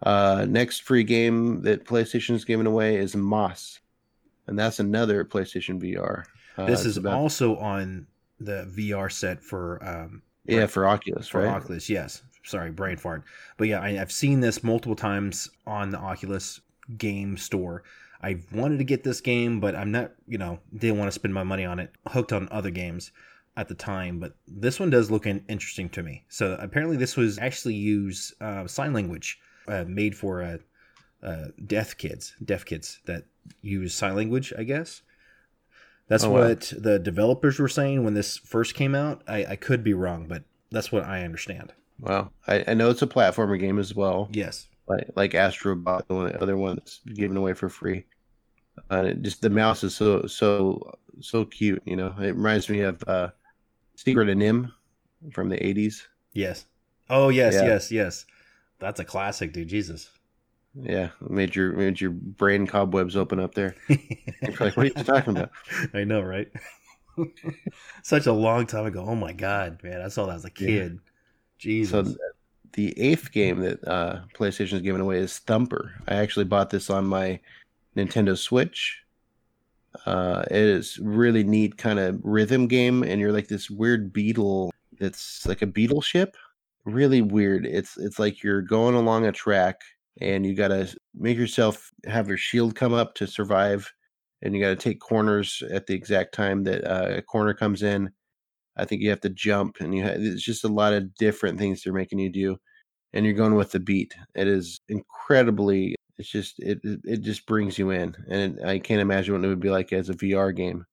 Uh, 0.02 0.46
next 0.48 0.82
free 0.82 1.04
game 1.04 1.62
that 1.62 1.84
PlayStation 1.84 2.34
is 2.34 2.44
giving 2.44 2.66
away 2.66 2.96
is 2.96 3.16
Moss, 3.16 3.80
and 4.46 4.58
that's 4.58 4.78
another 4.78 5.24
PlayStation 5.24 5.80
VR. 5.80 6.24
Uh, 6.56 6.66
this 6.66 6.86
is 6.86 6.96
about... 6.96 7.14
also 7.14 7.56
on 7.56 8.06
the 8.40 8.70
VR 8.76 9.10
set 9.10 9.42
for. 9.42 9.82
Um, 9.86 10.22
yeah, 10.48 10.66
for 10.66 10.86
Oculus, 10.86 11.28
for 11.28 11.42
right? 11.42 11.48
Oculus, 11.48 11.88
yes 11.88 12.22
sorry, 12.46 12.70
brain 12.70 12.96
fart. 12.96 13.24
But 13.56 13.68
yeah, 13.68 13.80
I, 13.80 13.92
have 13.92 14.12
seen 14.12 14.40
this 14.40 14.62
multiple 14.62 14.96
times 14.96 15.50
on 15.66 15.90
the 15.90 15.98
Oculus 15.98 16.60
game 16.96 17.36
store. 17.36 17.82
I 18.22 18.40
wanted 18.52 18.78
to 18.78 18.84
get 18.84 19.04
this 19.04 19.20
game, 19.20 19.60
but 19.60 19.74
I'm 19.74 19.90
not, 19.90 20.12
you 20.26 20.38
know, 20.38 20.58
didn't 20.76 20.98
want 20.98 21.08
to 21.08 21.12
spend 21.12 21.34
my 21.34 21.42
money 21.42 21.64
on 21.64 21.78
it. 21.78 21.90
Hooked 22.08 22.32
on 22.32 22.48
other 22.50 22.70
games 22.70 23.12
at 23.56 23.68
the 23.68 23.74
time, 23.74 24.18
but 24.18 24.34
this 24.46 24.80
one 24.80 24.90
does 24.90 25.10
look 25.10 25.26
interesting 25.26 25.88
to 25.90 26.02
me. 26.02 26.24
So 26.28 26.56
apparently, 26.60 26.96
this 26.96 27.16
was 27.16 27.38
actually 27.38 27.74
used 27.74 28.34
uh, 28.40 28.66
sign 28.66 28.92
language 28.92 29.38
uh, 29.68 29.84
made 29.86 30.16
for 30.16 30.42
uh, 30.42 30.58
uh, 31.22 31.46
deaf 31.66 31.96
kids, 31.96 32.34
deaf 32.44 32.64
kids 32.64 33.00
that 33.06 33.24
use 33.62 33.94
sign 33.94 34.14
language. 34.14 34.52
I 34.58 34.62
guess 34.62 35.02
that's 36.08 36.24
oh, 36.24 36.30
what 36.30 36.72
wow. 36.72 36.78
the 36.80 36.98
developers 36.98 37.58
were 37.58 37.68
saying 37.68 38.04
when 38.04 38.14
this 38.14 38.36
first 38.36 38.74
came 38.74 38.94
out. 38.94 39.22
I, 39.26 39.44
I 39.44 39.56
could 39.56 39.82
be 39.82 39.94
wrong, 39.94 40.26
but 40.28 40.44
that's 40.70 40.92
what 40.92 41.04
I 41.04 41.22
understand. 41.22 41.72
Wow, 41.98 42.30
I, 42.46 42.64
I 42.68 42.74
know 42.74 42.90
it's 42.90 43.02
a 43.02 43.06
platformer 43.06 43.58
game 43.58 43.78
as 43.78 43.94
well. 43.94 44.28
Yes, 44.32 44.66
like 44.86 45.10
like 45.16 45.32
Astrobot, 45.32 46.06
the 46.08 46.40
other 46.40 46.56
one 46.56 46.76
that's 46.76 47.00
given 47.14 47.36
away 47.36 47.54
for 47.54 47.68
free. 47.68 48.04
Uh, 48.90 49.12
just 49.12 49.40
the 49.40 49.50
mouse 49.50 49.82
is 49.82 49.94
so 49.94 50.26
so 50.26 50.98
so 51.20 51.44
cute. 51.44 51.82
You 51.86 51.96
know, 51.96 52.14
it 52.18 52.36
reminds 52.36 52.68
me 52.68 52.80
of 52.80 53.02
uh, 53.06 53.28
Secret 53.96 54.28
of 54.28 54.36
NIMH 54.36 54.70
from 55.32 55.48
the 55.48 55.56
'80s. 55.56 56.02
Yes. 56.32 56.66
Oh 57.08 57.30
yes, 57.30 57.54
yeah. 57.54 57.64
yes, 57.64 57.90
yes. 57.90 58.26
That's 58.78 59.00
a 59.00 59.04
classic, 59.04 59.52
dude. 59.52 59.68
Jesus. 59.68 60.10
Yeah, 60.82 61.10
made 61.28 61.56
your 61.56 61.72
made 61.72 62.00
your 62.00 62.10
brain 62.10 62.66
cobwebs 62.66 63.16
open 63.16 63.40
up 63.40 63.54
there. 63.54 63.74
You're 63.88 64.56
like, 64.60 64.76
what 64.76 64.78
are 64.78 64.84
you 64.84 64.90
talking 64.90 65.36
about? 65.36 65.50
I 65.94 66.04
know, 66.04 66.20
right? 66.20 66.48
Such 68.02 68.26
a 68.26 68.32
long 68.32 68.66
time 68.66 68.86
ago. 68.86 69.04
Oh 69.06 69.14
my 69.14 69.32
god, 69.32 69.82
man! 69.82 70.02
I 70.02 70.08
saw 70.08 70.26
that 70.26 70.36
as 70.36 70.44
a 70.44 70.50
kid. 70.50 70.92
Yeah. 70.92 71.12
Jesus. 71.58 72.12
So 72.12 72.16
the 72.72 72.98
eighth 73.00 73.32
game 73.32 73.60
that 73.60 73.86
uh, 73.88 74.20
PlayStation 74.34 74.74
is 74.74 74.82
giving 74.82 75.00
away 75.00 75.18
is 75.18 75.38
Thumper. 75.38 75.94
I 76.06 76.16
actually 76.16 76.44
bought 76.44 76.68
this 76.68 76.90
on 76.90 77.06
my 77.06 77.40
Nintendo 77.96 78.36
Switch. 78.36 79.02
Uh, 80.04 80.44
it 80.50 80.56
is 80.56 80.98
really 80.98 81.42
neat 81.42 81.78
kind 81.78 81.98
of 81.98 82.20
rhythm 82.22 82.66
game, 82.66 83.02
and 83.02 83.18
you're 83.18 83.32
like 83.32 83.48
this 83.48 83.70
weird 83.70 84.12
beetle 84.12 84.72
that's 84.98 85.46
like 85.46 85.62
a 85.62 85.66
beetle 85.66 86.02
ship. 86.02 86.36
Really 86.84 87.22
weird. 87.22 87.64
It's 87.64 87.96
it's 87.96 88.18
like 88.18 88.42
you're 88.42 88.60
going 88.60 88.94
along 88.94 89.24
a 89.24 89.32
track, 89.32 89.80
and 90.20 90.46
you 90.46 90.54
gotta 90.54 90.94
make 91.14 91.38
yourself 91.38 91.90
have 92.06 92.28
your 92.28 92.38
shield 92.38 92.74
come 92.74 92.94
up 92.94 93.14
to 93.16 93.26
survive, 93.26 93.92
and 94.42 94.54
you 94.54 94.60
gotta 94.62 94.76
take 94.76 95.00
corners 95.00 95.62
at 95.70 95.86
the 95.86 95.94
exact 95.94 96.34
time 96.34 96.64
that 96.64 96.84
uh, 96.84 97.16
a 97.18 97.22
corner 97.22 97.54
comes 97.54 97.82
in 97.82 98.10
I 98.76 98.84
think 98.84 99.02
you 99.02 99.10
have 99.10 99.20
to 99.22 99.30
jump, 99.30 99.78
and 99.80 99.94
you 99.94 100.02
have, 100.04 100.16
it's 100.20 100.42
just 100.42 100.64
a 100.64 100.68
lot 100.68 100.92
of 100.92 101.14
different 101.16 101.58
things 101.58 101.82
they're 101.82 101.92
making 101.92 102.18
you 102.18 102.30
do, 102.30 102.58
and 103.12 103.24
you're 103.26 103.34
going 103.34 103.54
with 103.54 103.72
the 103.72 103.80
beat. 103.80 104.14
It 104.34 104.48
is 104.48 104.80
incredibly. 104.88 105.94
It's 106.18 106.30
just 106.30 106.56
it 106.60 106.80
it 106.84 107.22
just 107.22 107.46
brings 107.46 107.78
you 107.78 107.90
in, 107.90 108.16
and 108.30 108.60
I 108.66 108.78
can't 108.78 109.00
imagine 109.00 109.34
what 109.34 109.44
it 109.44 109.48
would 109.48 109.60
be 109.60 109.70
like 109.70 109.92
as 109.92 110.10
a 110.10 110.14
VR 110.14 110.54
game. 110.54 110.84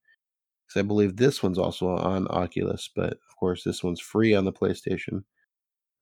Because 0.67 0.81
I 0.81 0.87
believe 0.87 1.17
this 1.17 1.43
one's 1.43 1.59
also 1.59 1.89
on 1.89 2.27
Oculus, 2.29 2.89
but 2.95 3.13
of 3.13 3.37
course 3.39 3.63
this 3.63 3.83
one's 3.83 4.01
free 4.01 4.35
on 4.35 4.45
the 4.45 4.53
PlayStation, 4.53 5.23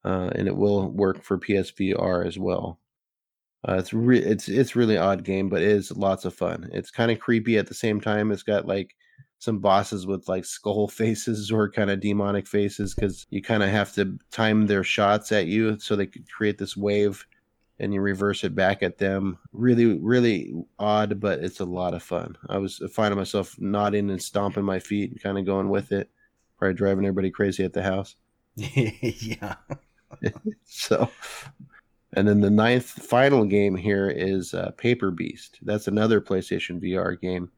uh, 0.05 0.31
and 0.35 0.47
it 0.47 0.57
will 0.57 0.89
work 0.91 1.23
for 1.23 1.39
PSVR 1.39 2.27
as 2.27 2.39
well. 2.39 2.80
Uh, 3.67 3.75
it's 3.75 3.93
re- 3.93 4.23
it's 4.23 4.47
it's 4.49 4.75
really 4.75 4.97
odd 4.97 5.23
game, 5.23 5.49
but 5.49 5.61
it 5.61 5.67
is 5.67 5.91
lots 5.91 6.25
of 6.25 6.33
fun. 6.33 6.69
It's 6.73 6.89
kind 6.89 7.11
of 7.11 7.19
creepy 7.19 7.57
at 7.57 7.67
the 7.67 7.73
same 7.73 8.01
time. 8.01 8.31
It's 8.31 8.43
got 8.43 8.65
like 8.65 8.95
some 9.37 9.59
bosses 9.59 10.05
with 10.07 10.27
like 10.27 10.45
skull 10.45 10.87
faces 10.99 11.51
or 11.51 11.69
kind 11.69 11.89
of 11.89 11.99
demonic 11.99 12.47
faces 12.47 12.95
because 12.95 13.25
you 13.29 13.41
kind 13.41 13.63
of 13.63 13.69
have 13.69 13.93
to 13.93 14.17
time 14.31 14.67
their 14.67 14.83
shots 14.83 15.31
at 15.31 15.47
you 15.47 15.79
so 15.79 15.95
they 15.95 16.07
could 16.07 16.29
create 16.31 16.57
this 16.57 16.75
wave 16.75 17.25
and 17.81 17.95
you 17.95 18.01
reverse 18.01 18.43
it 18.43 18.53
back 18.53 18.83
at 18.83 18.99
them. 18.99 19.39
Really, 19.53 19.97
really 19.97 20.53
odd, 20.77 21.19
but 21.19 21.39
it's 21.39 21.59
a 21.59 21.65
lot 21.65 21.95
of 21.95 22.03
fun. 22.03 22.37
I 22.47 22.59
was 22.59 22.79
finding 22.93 23.17
myself 23.17 23.59
nodding 23.59 24.11
and 24.11 24.21
stomping 24.21 24.63
my 24.63 24.77
feet 24.79 25.09
and 25.09 25.21
kind 25.21 25.39
of 25.39 25.47
going 25.47 25.67
with 25.67 25.91
it, 25.91 26.09
probably 26.59 26.75
driving 26.75 27.05
everybody 27.05 27.31
crazy 27.31 27.63
at 27.63 27.73
the 27.73 27.81
house. 27.81 28.15
yeah. 28.55 29.55
so, 30.63 31.09
and 32.13 32.27
then 32.27 32.41
the 32.41 32.49
ninth 32.49 32.85
final 32.85 33.45
game 33.45 33.75
here 33.75 34.09
is 34.09 34.53
uh, 34.53 34.71
Paper 34.71 35.11
Beast. 35.11 35.59
That's 35.61 35.87
another 35.87 36.19
PlayStation 36.19 36.81
VR 36.81 37.19
game. 37.19 37.49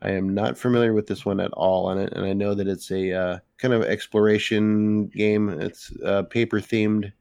I 0.00 0.10
am 0.10 0.32
not 0.32 0.56
familiar 0.56 0.94
with 0.94 1.06
this 1.06 1.26
one 1.26 1.40
at 1.40 1.52
all 1.52 1.86
on 1.86 1.98
it, 1.98 2.12
and 2.12 2.24
I 2.24 2.32
know 2.32 2.54
that 2.54 2.68
it's 2.68 2.90
a 2.90 3.12
uh, 3.12 3.38
kind 3.58 3.74
of 3.74 3.82
exploration 3.82 5.08
game. 5.08 5.48
It's 5.48 5.92
uh, 6.04 6.22
paper 6.22 6.60
themed, 6.60 7.12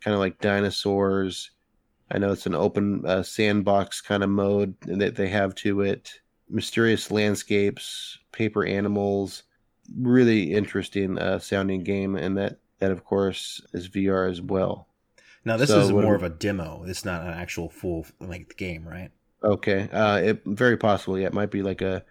kind 0.00 0.14
of 0.14 0.20
like 0.20 0.40
dinosaurs. 0.40 1.50
I 2.10 2.18
know 2.18 2.32
it's 2.32 2.46
an 2.46 2.54
open 2.54 3.04
uh, 3.06 3.22
sandbox 3.22 4.00
kind 4.00 4.22
of 4.22 4.30
mode 4.30 4.74
that 4.82 5.16
they 5.16 5.28
have 5.28 5.54
to 5.56 5.82
it. 5.82 6.12
Mysterious 6.48 7.10
landscapes, 7.10 8.18
paper 8.32 8.64
animals, 8.64 9.42
really 9.98 10.54
interesting 10.54 11.18
uh, 11.18 11.38
sounding 11.38 11.82
game, 11.84 12.16
and 12.16 12.36
that 12.38 12.58
that 12.78 12.90
of 12.90 13.04
course 13.04 13.60
is 13.72 13.88
VR 13.88 14.30
as 14.30 14.40
well. 14.40 14.88
Now 15.44 15.56
this 15.56 15.70
so 15.70 15.80
is 15.80 15.90
more 15.90 16.14
of 16.14 16.22
a 16.22 16.30
demo. 16.30 16.84
It's 16.86 17.04
not 17.04 17.22
an 17.22 17.32
actual 17.32 17.68
full 17.68 18.06
length 18.20 18.56
game, 18.56 18.86
right? 18.86 19.10
Okay, 19.42 19.88
uh, 19.90 20.16
it 20.16 20.42
very 20.46 20.76
possibly 20.76 21.22
yeah, 21.22 21.28
it 21.28 21.34
might 21.34 21.50
be 21.50 21.62
like 21.62 21.82
a 21.82 22.04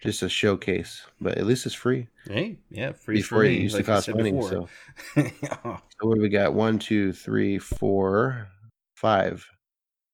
just 0.00 0.22
a 0.22 0.28
showcase, 0.28 1.06
but 1.20 1.36
at 1.38 1.46
least 1.46 1.66
it's 1.66 1.74
free. 1.74 2.08
Hey, 2.26 2.58
yeah, 2.70 2.92
free 2.92 3.16
before 3.16 3.38
free, 3.40 3.56
it 3.56 3.62
used 3.62 3.74
like 3.74 3.84
to 3.84 3.90
cost 3.90 4.08
money. 4.14 4.30
So. 4.42 4.68
so 5.14 5.78
what 6.00 6.14
do 6.14 6.20
we 6.20 6.28
got? 6.28 6.54
One, 6.54 6.78
two, 6.78 7.12
three, 7.12 7.58
four, 7.58 8.48
five, 8.94 9.46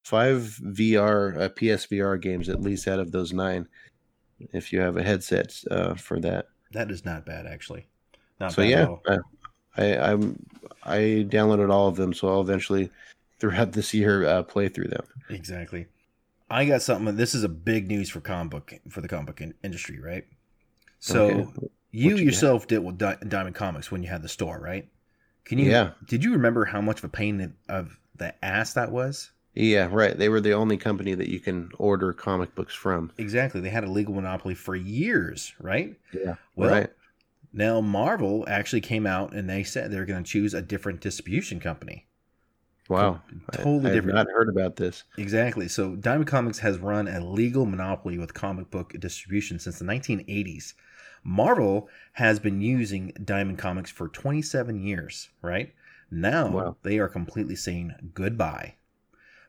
five 0.03 0.59
VR 0.61 1.41
uh, 1.41 1.49
PSVR 1.49 2.19
games 2.19 2.49
at 2.49 2.61
least 2.61 2.87
out 2.87 2.99
of 2.99 3.11
those 3.11 3.31
nine. 3.31 3.67
If 4.39 4.73
you 4.73 4.81
have 4.81 4.97
a 4.97 5.03
headset 5.03 5.55
uh, 5.71 5.95
for 5.95 6.19
that, 6.19 6.47
that 6.71 6.91
is 6.91 7.05
not 7.05 7.25
bad 7.25 7.45
actually. 7.45 7.87
Not 8.39 8.51
so 8.51 8.63
yeah, 8.63 8.87
I, 9.07 9.17
I 9.77 9.97
I'm 9.97 10.45
I 10.83 11.25
downloaded 11.27 11.71
all 11.71 11.87
of 11.87 11.95
them, 11.95 12.13
so 12.13 12.27
I'll 12.27 12.41
eventually 12.41 12.89
throughout 13.39 13.73
this 13.73 13.93
year 13.93 14.25
uh, 14.25 14.43
play 14.43 14.69
through 14.69 14.87
them. 14.87 15.05
Exactly. 15.29 15.87
I 16.49 16.65
got 16.65 16.81
something. 16.81 17.15
This 17.15 17.33
is 17.33 17.43
a 17.43 17.49
big 17.49 17.87
news 17.87 18.09
for 18.09 18.21
comic 18.21 18.51
book 18.51 18.73
for 18.89 19.01
the 19.01 19.07
comic 19.07 19.27
book 19.27 19.41
industry, 19.63 19.99
right? 19.99 20.25
So 20.99 21.25
okay. 21.25 21.67
you, 21.91 22.15
you 22.17 22.25
yourself 22.25 22.67
get? 22.67 22.75
did 22.75 22.85
with 22.85 22.97
Di- 22.97 23.17
Diamond 23.27 23.55
Comics 23.55 23.91
when 23.91 24.03
you 24.03 24.09
had 24.09 24.21
the 24.21 24.29
store, 24.29 24.59
right? 24.59 24.87
Can 25.43 25.57
you? 25.57 25.69
Yeah. 25.69 25.91
Did 26.07 26.23
you 26.23 26.31
remember 26.31 26.65
how 26.65 26.81
much 26.81 26.99
of 26.99 27.05
a 27.05 27.09
pain 27.09 27.53
of 27.67 27.99
the 28.15 28.33
ass 28.43 28.73
that 28.73 28.91
was? 28.91 29.31
Yeah, 29.55 29.87
right. 29.89 30.17
They 30.17 30.27
were 30.27 30.41
the 30.41 30.53
only 30.53 30.77
company 30.77 31.13
that 31.13 31.29
you 31.29 31.39
can 31.39 31.71
order 31.77 32.11
comic 32.11 32.53
books 32.55 32.73
from. 32.73 33.11
Exactly. 33.17 33.61
They 33.61 33.69
had 33.69 33.85
a 33.85 33.89
legal 33.89 34.13
monopoly 34.13 34.53
for 34.53 34.75
years, 34.75 35.53
right? 35.61 35.95
Yeah. 36.13 36.35
Well, 36.55 36.71
right. 36.71 36.89
Now 37.57 37.79
Marvel 37.79 38.43
actually 38.49 38.81
came 38.81 39.07
out 39.07 39.33
and 39.33 39.49
they 39.49 39.63
said 39.63 39.89
they're 39.89 40.05
going 40.05 40.25
to 40.25 40.29
choose 40.29 40.53
a 40.53 40.61
different 40.61 40.99
distribution 40.99 41.61
company. 41.61 42.05
Wow. 42.89 43.21
Totally 43.53 43.87
I, 43.87 43.91
I 43.91 43.93
different. 43.93 44.15
not 44.15 44.27
heard 44.29 44.49
about 44.49 44.75
this. 44.75 45.05
Exactly. 45.17 45.69
So 45.69 45.95
Diamond 45.95 46.27
Comics 46.27 46.59
has 46.59 46.77
run 46.79 47.07
a 47.07 47.25
legal 47.25 47.65
monopoly 47.65 48.17
with 48.17 48.33
comic 48.33 48.69
book 48.69 48.93
distribution 48.99 49.57
since 49.57 49.79
the 49.79 49.85
1980s. 49.85 50.73
Marvel 51.23 51.87
has 52.13 52.39
been 52.39 52.59
using 52.59 53.13
Diamond 53.23 53.57
Comics 53.57 53.89
for 53.89 54.09
27 54.09 54.81
years, 54.81 55.29
right? 55.41 55.73
Now 56.11 56.49
wow. 56.49 56.75
they 56.83 56.99
are 56.99 57.07
completely 57.07 57.55
saying 57.55 58.11
goodbye. 58.13 58.75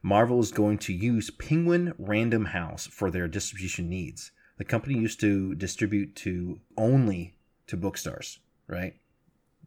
Marvel 0.00 0.38
is 0.38 0.52
going 0.52 0.78
to 0.78 0.92
use 0.92 1.30
Penguin 1.30 1.92
Random 1.98 2.46
House 2.46 2.86
for 2.86 3.10
their 3.10 3.26
distribution 3.26 3.90
needs. 3.90 4.30
The 4.58 4.64
company 4.64 4.94
used 4.94 5.18
to 5.20 5.56
distribute 5.56 6.14
to 6.16 6.60
only 6.78 7.35
to 7.68 7.76
bookstores, 7.76 8.38
right? 8.68 8.94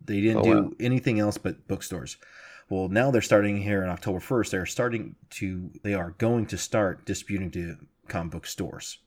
They 0.04 0.22
didn't 0.22 0.38
oh, 0.38 0.44
do 0.44 0.64
wow. 0.64 0.72
anything 0.80 1.20
else 1.20 1.38
but 1.38 1.68
bookstores. 1.68 2.18
Well, 2.70 2.88
now 2.88 3.12
they're 3.12 3.22
starting 3.22 3.62
here 3.62 3.84
on 3.84 3.90
October 3.90 4.20
1st. 4.20 4.52
They're 4.52 4.66
starting 4.66 5.16
to, 5.32 5.72
they 5.84 5.96
are 5.96 6.12
going 6.18 6.46
to 6.48 6.58
start 6.58 7.06
disputing 7.06 7.50
to 7.52 7.78
comic 8.08 8.32
book 8.32 8.46
stores. 8.46 9.00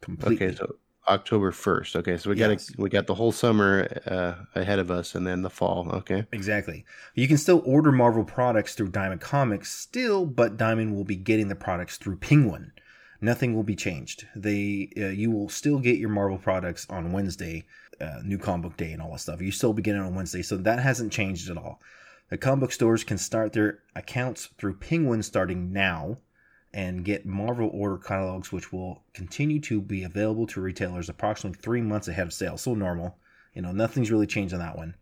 Completely. 0.00 0.46
Okay, 0.48 0.56
so 0.56 0.76
October 1.08 1.50
1st. 1.50 1.96
Okay, 1.96 2.16
so 2.16 2.30
we 2.30 2.36
yes. 2.36 2.70
got 2.70 2.78
we 2.78 2.88
got 2.88 3.06
the 3.06 3.14
whole 3.14 3.32
summer 3.32 3.88
uh, 4.06 4.34
ahead 4.54 4.78
of 4.78 4.90
us 4.90 5.14
and 5.14 5.26
then 5.26 5.42
the 5.42 5.50
fall. 5.50 5.88
Okay. 5.92 6.26
Exactly. 6.32 6.84
You 7.14 7.28
can 7.28 7.36
still 7.36 7.62
order 7.64 7.92
Marvel 7.92 8.24
products 8.24 8.74
through 8.74 8.88
Diamond 8.88 9.20
Comics 9.20 9.70
still, 9.70 10.26
but 10.26 10.56
Diamond 10.56 10.94
will 10.94 11.04
be 11.04 11.16
getting 11.16 11.48
the 11.48 11.56
products 11.56 11.96
through 11.96 12.16
Penguin. 12.16 12.72
Nothing 13.20 13.54
will 13.54 13.62
be 13.62 13.76
changed. 13.76 14.26
They 14.34 14.90
uh, 14.96 15.08
you 15.08 15.30
will 15.30 15.48
still 15.48 15.78
get 15.78 15.98
your 15.98 16.08
Marvel 16.08 16.38
products 16.38 16.86
on 16.88 17.12
Wednesday, 17.12 17.66
uh, 18.00 18.20
new 18.24 18.38
comic 18.38 18.62
book 18.62 18.76
day 18.76 18.92
and 18.92 19.02
all 19.02 19.12
that 19.12 19.20
stuff. 19.20 19.40
You 19.40 19.52
still 19.52 19.72
begin 19.72 19.96
it 19.96 20.00
on 20.00 20.14
Wednesday, 20.14 20.42
so 20.42 20.56
that 20.56 20.78
hasn't 20.78 21.12
changed 21.12 21.50
at 21.50 21.56
all. 21.56 21.80
The 22.30 22.38
comic 22.38 22.60
book 22.60 22.72
stores 22.72 23.04
can 23.04 23.18
start 23.18 23.52
their 23.52 23.80
accounts 23.94 24.48
through 24.56 24.74
Penguin 24.74 25.22
starting 25.22 25.72
now 25.72 26.18
and 26.72 27.04
get 27.04 27.26
Marvel 27.26 27.68
order 27.72 27.98
catalogs, 27.98 28.52
which 28.52 28.72
will 28.72 29.02
continue 29.12 29.60
to 29.60 29.80
be 29.80 30.04
available 30.04 30.46
to 30.46 30.60
retailers 30.60 31.08
approximately 31.08 31.60
three 31.60 31.82
months 31.82 32.08
ahead 32.08 32.28
of 32.28 32.32
sale. 32.32 32.56
So 32.56 32.74
normal, 32.74 33.18
you 33.54 33.62
know, 33.62 33.72
nothing's 33.72 34.10
really 34.10 34.26
changed 34.26 34.54
on 34.54 34.60
that 34.60 34.76
one. 34.76 34.94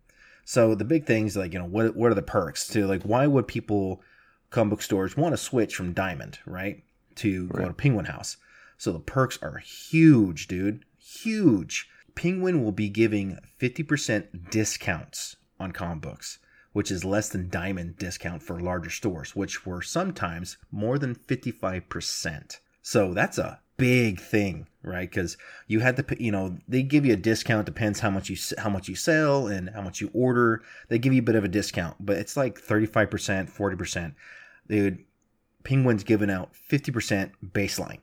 So 0.45 0.75
the 0.75 0.85
big 0.85 1.05
things 1.05 1.37
like 1.37 1.53
you 1.53 1.59
know 1.59 1.67
what 1.67 1.95
what 1.95 2.11
are 2.11 2.15
the 2.15 2.23
perks 2.23 2.67
to 2.69 2.87
like 2.87 3.03
why 3.03 3.27
would 3.27 3.47
people 3.47 4.01
comic 4.49 4.71
book 4.71 4.83
stores 4.83 5.15
want 5.15 5.35
to 5.35 5.37
switch 5.37 5.75
from 5.77 5.93
Diamond 5.93 6.39
right 6.47 6.83
to 7.17 7.49
right. 7.49 7.63
go 7.63 7.69
to 7.69 7.75
Penguin 7.75 8.07
House? 8.07 8.39
So 8.79 8.93
the 8.93 9.01
perks 9.01 9.39
are 9.43 9.59
huge, 9.59 10.49
dude, 10.49 10.87
huge. 10.99 11.91
Penguin 12.19 12.65
will 12.65 12.73
be 12.73 12.89
giving 12.89 13.39
50% 13.61 14.51
discounts 14.51 15.37
on 15.61 15.73
comic 15.73 16.03
books 16.03 16.39
which 16.73 16.91
is 16.91 17.05
less 17.05 17.29
than 17.29 17.49
diamond 17.49 17.97
discount 17.97 18.41
for 18.41 18.61
larger 18.61 18.91
stores, 18.91 19.35
which 19.35 19.67
were 19.67 19.83
sometimes 19.83 20.59
more 20.71 20.97
than 20.97 21.15
55%. 21.15 22.59
So 22.83 23.15
that's 23.15 23.37
a 23.37 23.59
big 23.77 24.21
thing, 24.21 24.69
right? 24.85 25.11
Because 25.11 25.37
you 25.67 25.81
had 25.81 25.97
to, 25.97 26.23
you 26.23 26.31
know, 26.31 26.59
they 26.69 26.85
give 26.85 27.05
you 27.05 27.15
a 27.15 27.17
discount 27.17 27.67
depends 27.67 28.01
how 28.01 28.11
much 28.11 28.31
you 28.31 28.37
how 28.59 28.71
much 28.71 28.89
you 28.89 28.95
sell 28.95 29.47
and 29.47 29.71
how 29.71 29.81
much 29.81 30.01
you 30.01 30.11
order. 30.13 30.63
They 30.89 30.99
give 30.99 31.13
you 31.13 31.21
a 31.21 31.25
bit 31.25 31.35
of 31.35 31.45
a 31.45 31.49
discount, 31.49 31.97
but 31.99 32.17
it's 32.17 32.37
like 32.37 32.61
35%, 32.61 33.51
40%. 33.51 34.15
They 34.69 34.83
would 34.83 35.05
Penguin's 35.65 36.05
giving 36.05 36.31
out 36.31 36.53
50% 36.71 37.33
baseline. 37.45 38.01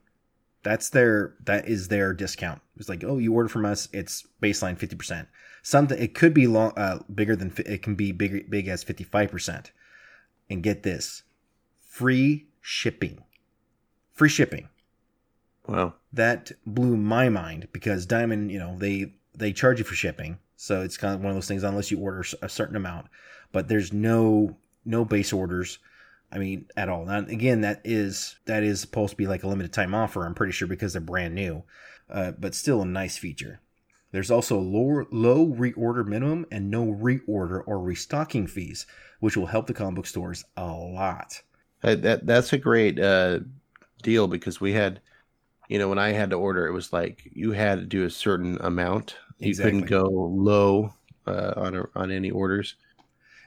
That's 0.65 0.89
their 0.89 1.35
that 1.45 1.69
is 1.69 1.87
their 1.87 2.13
discount. 2.13 2.61
It's 2.75 2.89
like, 2.89 3.05
oh, 3.05 3.19
you 3.19 3.33
order 3.33 3.47
from 3.47 3.65
us, 3.65 3.87
it's 3.93 4.27
baseline 4.41 4.77
50% 4.77 5.27
something 5.65 5.99
it 5.99 6.13
could 6.13 6.31
be 6.31 6.45
long 6.45 6.71
uh, 6.77 6.99
bigger 7.13 7.35
than 7.35 7.51
it 7.65 7.81
can 7.81 7.95
be 7.95 8.11
big 8.11 8.51
big 8.51 8.67
as 8.67 8.85
55% 8.85 9.71
and 10.47 10.61
get 10.61 10.83
this 10.83 11.23
free 11.81 12.45
shipping. 12.61 13.23
Free 14.13 14.29
shipping. 14.29 14.69
Wow. 15.67 15.95
That 16.13 16.51
blew 16.67 16.95
my 16.95 17.29
mind 17.29 17.67
because 17.71 18.05
diamond 18.05 18.51
you 18.51 18.59
know 18.59 18.77
they 18.77 19.13
they 19.33 19.51
charge 19.51 19.79
you 19.79 19.85
for 19.85 19.95
shipping. 19.95 20.37
So 20.55 20.83
it's 20.83 20.97
kind 20.97 21.15
of 21.15 21.21
one 21.21 21.31
of 21.31 21.35
those 21.35 21.47
things 21.47 21.63
unless 21.63 21.89
you 21.89 21.99
order 21.99 22.23
a 22.43 22.47
certain 22.47 22.75
amount. 22.75 23.07
But 23.51 23.67
there's 23.67 23.91
no 23.91 24.57
no 24.85 25.03
base 25.03 25.33
orders 25.33 25.79
I 26.35 26.37
mean, 26.37 26.65
at 26.75 26.89
all. 26.89 27.05
Now, 27.05 27.19
again, 27.19 27.61
that 27.61 27.79
is 27.85 28.35
that 28.45 28.61
is 28.61 28.81
supposed 28.81 29.11
to 29.11 29.17
be 29.17 29.25
like 29.25 29.43
a 29.43 29.47
limited 29.47 29.71
time 29.71 29.95
offer. 29.95 30.25
I'm 30.25 30.35
pretty 30.35 30.51
sure 30.51 30.67
because 30.67 30.91
they're 30.91 31.01
brand 31.01 31.33
new, 31.33 31.63
uh, 32.09 32.33
but 32.37 32.53
still 32.53 32.81
a 32.81 32.85
nice 32.85 33.17
feature. 33.17 33.61
There's 34.11 34.31
also 34.31 34.59
low, 34.59 35.05
low 35.11 35.47
reorder 35.47 36.05
minimum 36.05 36.45
and 36.51 36.69
no 36.69 36.85
reorder 36.85 37.63
or 37.65 37.79
restocking 37.79 38.47
fees, 38.47 38.85
which 39.21 39.37
will 39.37 39.45
help 39.45 39.67
the 39.67 39.73
comic 39.73 39.95
book 39.95 40.07
stores 40.07 40.43
a 40.57 40.65
lot. 40.65 41.41
That, 41.81 42.01
that 42.01 42.25
that's 42.25 42.51
a 42.51 42.57
great 42.57 42.99
uh, 42.99 43.39
deal 44.03 44.27
because 44.27 44.59
we 44.59 44.73
had, 44.73 44.99
you 45.69 45.79
know, 45.79 45.87
when 45.87 45.99
I 45.99 46.11
had 46.11 46.31
to 46.31 46.35
order, 46.35 46.67
it 46.67 46.73
was 46.73 46.91
like 46.91 47.29
you 47.31 47.53
had 47.53 47.79
to 47.79 47.85
do 47.85 48.03
a 48.03 48.09
certain 48.09 48.57
amount. 48.59 49.15
You 49.39 49.49
exactly. 49.49 49.71
couldn't 49.71 49.89
go 49.89 50.05
low 50.09 50.93
uh, 51.27 51.53
on 51.55 51.75
a, 51.75 51.83
on 51.95 52.11
any 52.11 52.31
orders. 52.31 52.75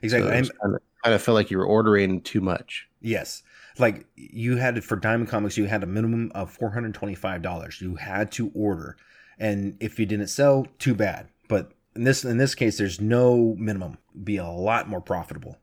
Exactly. 0.02 0.28
So 0.44 0.52
kind, 0.60 0.74
of, 0.74 0.80
kind 1.02 1.14
of 1.14 1.22
felt 1.22 1.34
like 1.34 1.50
you 1.50 1.58
were 1.58 1.66
ordering 1.66 2.20
too 2.20 2.40
much. 2.40 2.88
Yes 3.00 3.42
like 3.80 4.04
you 4.16 4.56
had 4.56 4.82
for 4.82 4.96
diamond 4.96 5.28
comics 5.28 5.56
you 5.56 5.64
had 5.66 5.84
a 5.84 5.86
minimum 5.86 6.32
of 6.34 6.58
$425 6.58 7.80
you 7.80 7.94
had 7.94 8.32
to 8.32 8.50
order 8.52 8.96
and 9.38 9.76
if 9.80 9.98
you 9.98 10.06
didn't 10.06 10.28
sell, 10.28 10.66
too 10.78 10.94
bad. 10.94 11.28
But 11.48 11.72
in 11.94 12.04
this 12.04 12.24
in 12.24 12.38
this 12.38 12.54
case, 12.54 12.78
there's 12.78 13.00
no 13.00 13.54
minimum. 13.58 13.98
Be 14.24 14.36
a 14.36 14.46
lot 14.46 14.88
more 14.88 15.00
profitable. 15.00 15.58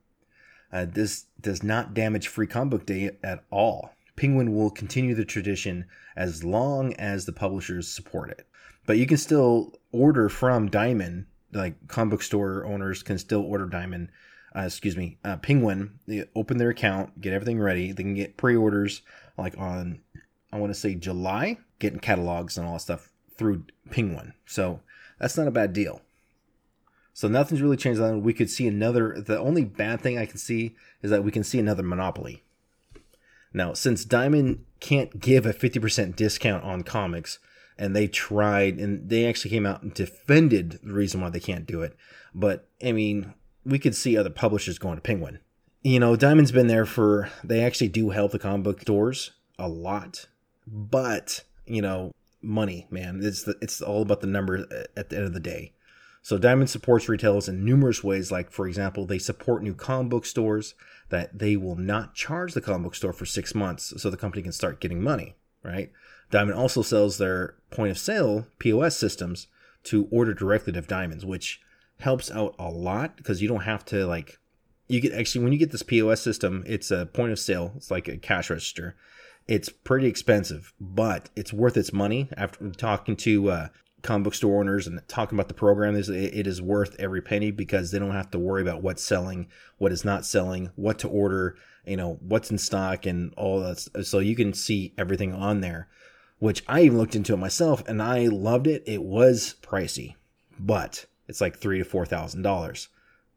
Uh, 0.72 0.86
this 0.88 1.26
does 1.40 1.62
not 1.62 1.94
damage 1.94 2.28
free 2.28 2.46
comic 2.46 2.70
book 2.70 2.86
day 2.86 3.16
at 3.22 3.44
all. 3.50 3.92
Penguin 4.16 4.54
will 4.54 4.70
continue 4.70 5.14
the 5.14 5.24
tradition 5.24 5.84
as 6.16 6.42
long 6.42 6.94
as 6.94 7.26
the 7.26 7.32
publishers 7.32 7.88
support 7.88 8.30
it. 8.30 8.46
But 8.86 8.98
you 8.98 9.06
can 9.06 9.18
still 9.18 9.74
order 9.92 10.28
from 10.28 10.70
Diamond, 10.70 11.26
like 11.52 11.74
comic 11.88 12.12
book 12.12 12.22
store 12.22 12.64
owners 12.64 13.02
can 13.02 13.18
still 13.18 13.42
order 13.42 13.66
Diamond, 13.66 14.08
uh, 14.56 14.62
excuse 14.62 14.96
me, 14.96 15.18
uh, 15.24 15.36
Penguin. 15.36 15.98
They 16.06 16.24
open 16.34 16.58
their 16.58 16.70
account, 16.70 17.20
get 17.20 17.32
everything 17.32 17.60
ready. 17.60 17.92
They 17.92 18.02
can 18.02 18.14
get 18.14 18.36
pre 18.36 18.56
orders 18.56 19.02
like 19.36 19.56
on, 19.58 20.00
I 20.52 20.58
want 20.58 20.72
to 20.72 20.78
say 20.78 20.94
July, 20.94 21.58
getting 21.78 21.98
catalogs 21.98 22.56
and 22.56 22.66
all 22.66 22.74
that 22.74 22.80
stuff 22.80 23.10
through 23.36 23.64
Penguin. 23.90 24.32
So 24.46 24.80
that's 25.18 25.36
not 25.36 25.48
a 25.48 25.52
bad 25.52 25.72
deal. 25.72 26.00
So 27.12 27.28
nothing's 27.28 27.62
really 27.62 27.76
changed. 27.76 28.00
On 28.00 28.22
We 28.22 28.32
could 28.32 28.50
see 28.50 28.66
another. 28.66 29.20
The 29.20 29.38
only 29.38 29.64
bad 29.64 30.00
thing 30.00 30.18
I 30.18 30.26
can 30.26 30.38
see 30.38 30.74
is 31.02 31.10
that 31.10 31.24
we 31.24 31.30
can 31.30 31.44
see 31.44 31.58
another 31.58 31.82
monopoly. 31.82 32.42
Now, 33.52 33.72
since 33.72 34.04
Diamond 34.04 34.64
can't 34.80 35.18
give 35.18 35.46
a 35.46 35.54
50% 35.54 36.14
discount 36.14 36.62
on 36.62 36.82
comics, 36.82 37.38
and 37.78 37.96
they 37.96 38.06
tried, 38.06 38.78
and 38.78 39.08
they 39.08 39.26
actually 39.26 39.50
came 39.50 39.64
out 39.64 39.82
and 39.82 39.94
defended 39.94 40.78
the 40.82 40.92
reason 40.92 41.20
why 41.20 41.30
they 41.30 41.40
can't 41.40 41.66
do 41.66 41.82
it. 41.82 41.96
But, 42.34 42.68
I 42.84 42.92
mean, 42.92 43.32
we 43.66 43.78
could 43.78 43.94
see 43.94 44.16
other 44.16 44.30
publishers 44.30 44.78
going 44.78 44.96
to 44.96 45.02
Penguin. 45.02 45.40
You 45.82 46.00
know, 46.00 46.16
Diamond's 46.16 46.52
been 46.52 46.68
there 46.68 46.86
for, 46.86 47.30
they 47.44 47.62
actually 47.62 47.88
do 47.88 48.10
help 48.10 48.32
the 48.32 48.38
comic 48.38 48.64
book 48.64 48.80
stores 48.80 49.32
a 49.58 49.68
lot. 49.68 50.26
But, 50.66 51.44
you 51.66 51.82
know, 51.82 52.12
money, 52.40 52.86
man. 52.90 53.20
It's, 53.22 53.42
the, 53.42 53.56
it's 53.60 53.82
all 53.82 54.02
about 54.02 54.20
the 54.20 54.26
number 54.26 54.66
at 54.96 55.10
the 55.10 55.16
end 55.16 55.26
of 55.26 55.34
the 55.34 55.40
day. 55.40 55.72
So 56.22 56.38
Diamond 56.38 56.70
supports 56.70 57.08
retailers 57.08 57.48
in 57.48 57.64
numerous 57.64 58.02
ways, 58.02 58.32
like 58.32 58.50
for 58.50 58.66
example, 58.66 59.06
they 59.06 59.18
support 59.18 59.62
new 59.62 59.74
comic 59.74 60.10
book 60.10 60.26
stores 60.26 60.74
that 61.08 61.38
they 61.38 61.56
will 61.56 61.76
not 61.76 62.14
charge 62.14 62.52
the 62.52 62.60
comic 62.60 62.82
book 62.82 62.94
store 62.96 63.12
for 63.12 63.26
six 63.26 63.54
months 63.54 63.92
so 63.96 64.10
the 64.10 64.16
company 64.16 64.42
can 64.42 64.50
start 64.50 64.80
getting 64.80 65.00
money, 65.00 65.36
right? 65.62 65.92
Diamond 66.32 66.58
also 66.58 66.82
sells 66.82 67.18
their 67.18 67.54
point 67.70 67.92
of 67.92 67.98
sale 67.98 68.48
POS 68.58 68.96
systems 68.96 69.46
to 69.84 70.08
order 70.10 70.34
directly 70.34 70.72
to 70.72 70.80
Diamonds, 70.80 71.24
which 71.24 71.60
helps 72.00 72.30
out 72.30 72.54
a 72.58 72.68
lot 72.68 73.16
because 73.16 73.40
you 73.40 73.48
don't 73.48 73.62
have 73.62 73.84
to 73.86 74.06
like 74.06 74.38
you 74.88 75.00
get 75.00 75.12
actually 75.12 75.42
when 75.42 75.52
you 75.52 75.58
get 75.58 75.72
this 75.72 75.82
POS 75.82 76.20
system, 76.20 76.62
it's 76.66 76.90
a 76.90 77.06
point 77.06 77.32
of 77.32 77.38
sale, 77.38 77.72
it's 77.76 77.90
like 77.90 78.08
a 78.08 78.16
cash 78.16 78.50
register. 78.50 78.96
It's 79.48 79.68
pretty 79.68 80.08
expensive, 80.08 80.72
but 80.80 81.30
it's 81.36 81.52
worth 81.52 81.76
its 81.76 81.92
money. 81.92 82.28
After 82.36 82.68
talking 82.70 83.14
to 83.16 83.50
uh, 83.50 83.68
comic 84.02 84.24
book 84.24 84.34
store 84.34 84.60
owners 84.60 84.86
and 84.86 85.00
talking 85.08 85.36
about 85.36 85.48
the 85.48 85.54
program 85.54 85.96
it 85.96 86.46
is 86.46 86.62
worth 86.62 86.96
every 86.98 87.20
penny 87.20 87.50
because 87.50 87.90
they 87.90 87.98
don't 87.98 88.12
have 88.12 88.30
to 88.30 88.38
worry 88.38 88.62
about 88.62 88.82
what's 88.82 89.02
selling, 89.02 89.48
what 89.78 89.92
is 89.92 90.04
not 90.04 90.24
selling, 90.24 90.70
what 90.76 90.98
to 91.00 91.08
order, 91.08 91.56
you 91.84 91.96
know, 91.96 92.18
what's 92.20 92.50
in 92.50 92.58
stock 92.58 93.06
and 93.06 93.32
all 93.36 93.60
that. 93.60 93.78
So 94.04 94.18
you 94.18 94.36
can 94.36 94.52
see 94.52 94.92
everything 94.98 95.32
on 95.32 95.60
there, 95.60 95.88
which 96.38 96.62
I 96.66 96.82
even 96.82 96.98
looked 96.98 97.16
into 97.16 97.34
it 97.34 97.38
myself 97.38 97.86
and 97.88 98.02
I 98.02 98.26
loved 98.26 98.66
it. 98.66 98.82
It 98.86 99.02
was 99.02 99.56
pricey, 99.62 100.14
but 100.58 101.06
it's 101.28 101.40
like 101.40 101.58
three 101.58 101.78
to 101.78 101.84
four 101.84 102.06
thousand 102.06 102.42
dollars, 102.42 102.88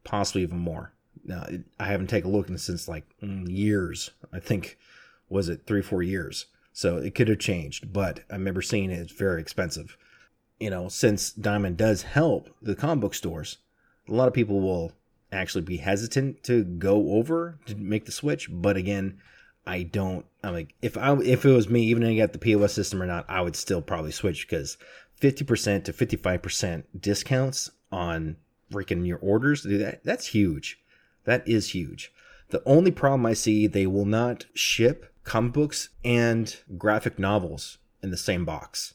possibly 0.04 0.42
even 0.42 0.58
more. 0.58 0.92
Now 1.24 1.46
I 1.78 1.86
haven't 1.86 2.08
taken 2.08 2.30
a 2.30 2.32
look 2.32 2.48
in 2.48 2.58
since 2.58 2.88
like 2.88 3.04
mm, 3.22 3.44
years. 3.48 4.10
I 4.32 4.40
think 4.40 4.78
was 5.28 5.48
it 5.48 5.66
three 5.66 5.82
four 5.82 6.02
years. 6.02 6.46
So 6.72 6.98
it 6.98 7.14
could 7.14 7.28
have 7.28 7.40
changed, 7.40 7.92
but 7.92 8.20
I 8.30 8.34
remember 8.34 8.62
seeing 8.62 8.90
it. 8.90 9.00
It's 9.00 9.12
very 9.12 9.40
expensive 9.40 9.96
you 10.60 10.68
know, 10.68 10.88
since 10.88 11.32
Diamond 11.32 11.78
does 11.78 12.02
help 12.02 12.54
the 12.62 12.76
comic 12.76 13.00
book 13.00 13.14
stores, 13.14 13.58
a 14.06 14.12
lot 14.12 14.28
of 14.28 14.34
people 14.34 14.60
will 14.60 14.92
actually 15.32 15.62
be 15.62 15.78
hesitant 15.78 16.42
to 16.44 16.62
go 16.62 17.12
over 17.12 17.58
to 17.66 17.74
make 17.74 18.04
the 18.04 18.12
switch. 18.12 18.48
But 18.50 18.76
again, 18.76 19.18
I 19.66 19.82
don't. 19.82 20.26
I'm 20.44 20.52
like, 20.52 20.74
if 20.82 20.96
I 20.96 21.16
if 21.16 21.44
it 21.44 21.50
was 21.50 21.68
me, 21.68 21.82
even 21.84 22.02
if 22.02 22.10
I 22.10 22.16
got 22.16 22.32
the 22.32 22.38
POS 22.38 22.74
system 22.74 23.02
or 23.02 23.06
not, 23.06 23.24
I 23.28 23.40
would 23.40 23.56
still 23.56 23.80
probably 23.80 24.12
switch 24.12 24.46
because 24.46 24.76
fifty 25.14 25.44
percent 25.44 25.86
to 25.86 25.92
fifty 25.92 26.16
five 26.16 26.42
percent 26.42 27.00
discounts 27.00 27.70
on 27.90 28.36
freaking 28.72 29.06
your 29.06 29.18
orders. 29.18 29.62
That 29.62 30.00
that's 30.04 30.28
huge. 30.28 30.80
That 31.24 31.46
is 31.46 31.70
huge. 31.70 32.12
The 32.50 32.62
only 32.66 32.90
problem 32.90 33.26
I 33.26 33.34
see, 33.34 33.66
they 33.66 33.86
will 33.86 34.04
not 34.04 34.46
ship 34.54 35.12
comic 35.24 35.52
books 35.52 35.90
and 36.04 36.56
graphic 36.76 37.18
novels 37.18 37.78
in 38.02 38.10
the 38.10 38.16
same 38.16 38.44
box. 38.44 38.94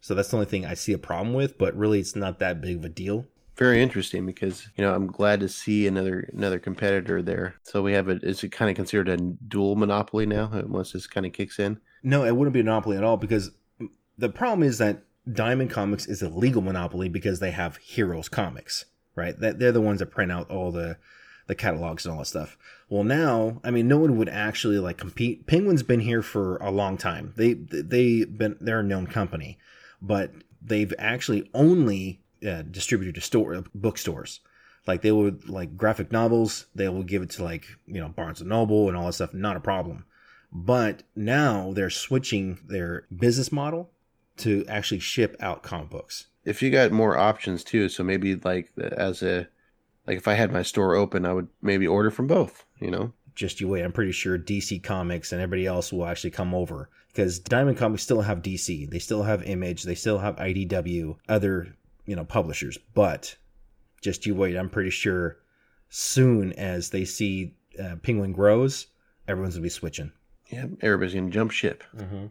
So 0.00 0.14
that's 0.14 0.28
the 0.28 0.36
only 0.36 0.46
thing 0.46 0.64
I 0.64 0.74
see 0.74 0.92
a 0.92 0.98
problem 0.98 1.34
with, 1.34 1.58
but 1.58 1.76
really 1.76 2.00
it's 2.00 2.16
not 2.16 2.38
that 2.38 2.60
big 2.60 2.76
of 2.76 2.84
a 2.84 2.88
deal. 2.88 3.26
Very 3.56 3.82
interesting 3.82 4.26
because 4.26 4.68
you 4.76 4.84
know 4.84 4.94
I'm 4.94 5.06
glad 5.06 5.40
to 5.40 5.48
see 5.48 5.86
another 5.86 6.28
another 6.32 6.58
competitor 6.58 7.22
there. 7.22 7.54
So 7.62 7.82
we 7.82 7.94
have 7.94 8.08
it. 8.08 8.22
Is 8.22 8.44
it 8.44 8.52
kind 8.52 8.70
of 8.70 8.76
considered 8.76 9.08
a 9.08 9.16
dual 9.16 9.76
monopoly 9.76 10.26
now 10.26 10.50
once 10.66 10.92
this 10.92 11.06
kind 11.06 11.26
of 11.26 11.32
kicks 11.32 11.58
in? 11.58 11.80
No, 12.02 12.24
it 12.24 12.36
wouldn't 12.36 12.54
be 12.54 12.60
a 12.60 12.64
monopoly 12.64 12.98
at 12.98 13.04
all 13.04 13.16
because 13.16 13.50
the 14.18 14.28
problem 14.28 14.62
is 14.62 14.78
that 14.78 15.02
Diamond 15.30 15.70
Comics 15.70 16.06
is 16.06 16.22
a 16.22 16.28
legal 16.28 16.62
monopoly 16.62 17.08
because 17.08 17.40
they 17.40 17.50
have 17.50 17.76
Heroes 17.78 18.28
Comics, 18.28 18.84
right? 19.14 19.38
That 19.38 19.58
they're 19.58 19.72
the 19.72 19.80
ones 19.80 20.00
that 20.00 20.10
print 20.10 20.32
out 20.32 20.50
all 20.50 20.70
the 20.72 20.98
the 21.46 21.54
catalogs 21.54 22.04
and 22.04 22.12
all 22.12 22.18
that 22.18 22.26
stuff. 22.26 22.58
Well, 22.88 23.04
now, 23.04 23.60
I 23.62 23.70
mean, 23.70 23.86
no 23.86 23.98
one 23.98 24.16
would 24.16 24.28
actually 24.28 24.78
like 24.78 24.98
compete. 24.98 25.46
Penguin's 25.46 25.84
been 25.84 26.00
here 26.00 26.22
for 26.22 26.56
a 26.56 26.70
long 26.70 26.96
time. 26.96 27.32
They 27.36 27.54
they 27.54 28.24
been 28.24 28.56
they're 28.60 28.80
a 28.80 28.84
known 28.84 29.06
company 29.06 29.58
but 30.00 30.32
they've 30.62 30.92
actually 30.98 31.48
only 31.54 32.20
uh, 32.46 32.62
distributed 32.62 33.14
to 33.14 33.20
store 33.20 33.64
bookstores. 33.74 34.40
Like 34.86 35.02
they 35.02 35.12
would 35.12 35.48
like 35.48 35.76
graphic 35.76 36.12
novels, 36.12 36.66
they 36.74 36.88
will 36.88 37.02
give 37.02 37.22
it 37.22 37.30
to 37.30 37.44
like 37.44 37.66
you 37.86 38.00
know 38.00 38.08
Barnes 38.08 38.40
and 38.40 38.50
Noble 38.50 38.88
and 38.88 38.96
all 38.96 39.06
that 39.06 39.14
stuff. 39.14 39.34
Not 39.34 39.56
a 39.56 39.60
problem. 39.60 40.04
But 40.52 41.02
now 41.14 41.72
they're 41.72 41.90
switching 41.90 42.58
their 42.66 43.06
business 43.14 43.50
model 43.50 43.90
to 44.38 44.64
actually 44.68 45.00
ship 45.00 45.36
out 45.40 45.62
comic 45.62 45.90
books. 45.90 46.26
If 46.44 46.62
you 46.62 46.70
got 46.70 46.92
more 46.92 47.16
options 47.16 47.64
too, 47.64 47.88
so 47.88 48.04
maybe 48.04 48.36
like 48.36 48.70
as 48.78 49.22
a 49.22 49.48
like 50.06 50.18
if 50.18 50.28
I 50.28 50.34
had 50.34 50.52
my 50.52 50.62
store 50.62 50.94
open, 50.94 51.26
I 51.26 51.32
would 51.32 51.48
maybe 51.62 51.86
order 51.86 52.10
from 52.10 52.26
both. 52.26 52.64
You 52.80 52.90
know, 52.90 53.12
just 53.34 53.60
you 53.60 53.68
wait. 53.68 53.82
I'm 53.82 53.92
pretty 53.92 54.12
sure 54.12 54.38
DC 54.38 54.82
Comics 54.82 55.32
and 55.32 55.40
everybody 55.40 55.66
else 55.66 55.92
will 55.92 56.06
actually 56.06 56.30
come 56.30 56.54
over 56.54 56.88
because 57.08 57.38
Diamond 57.38 57.78
Comics 57.78 58.02
still 58.02 58.20
have 58.20 58.42
DC, 58.42 58.90
they 58.90 58.98
still 58.98 59.22
have 59.22 59.42
Image, 59.42 59.84
they 59.84 59.94
still 59.94 60.18
have 60.18 60.36
IDW, 60.36 61.16
other 61.28 61.74
you 62.04 62.14
know 62.14 62.24
publishers. 62.24 62.78
But 62.94 63.36
just 64.02 64.26
you 64.26 64.34
wait. 64.34 64.56
I'm 64.56 64.70
pretty 64.70 64.90
sure 64.90 65.38
soon 65.88 66.52
as 66.52 66.90
they 66.90 67.04
see 67.04 67.54
uh, 67.82 67.96
Penguin 68.02 68.32
grows, 68.32 68.86
everyone's 69.26 69.54
gonna 69.54 69.62
be 69.62 69.68
switching. 69.70 70.12
Yeah, 70.50 70.66
everybody's 70.80 71.14
gonna 71.14 71.30
jump 71.30 71.50
ship. 71.50 71.82
Mm-hmm. 71.96 72.26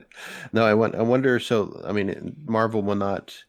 no, 0.52 0.64
I 0.64 0.74
want. 0.74 0.94
I 0.94 1.02
wonder. 1.02 1.38
So, 1.38 1.80
I 1.84 1.92
mean, 1.92 2.36
Marvel 2.46 2.82
will 2.82 2.94
not 2.94 3.44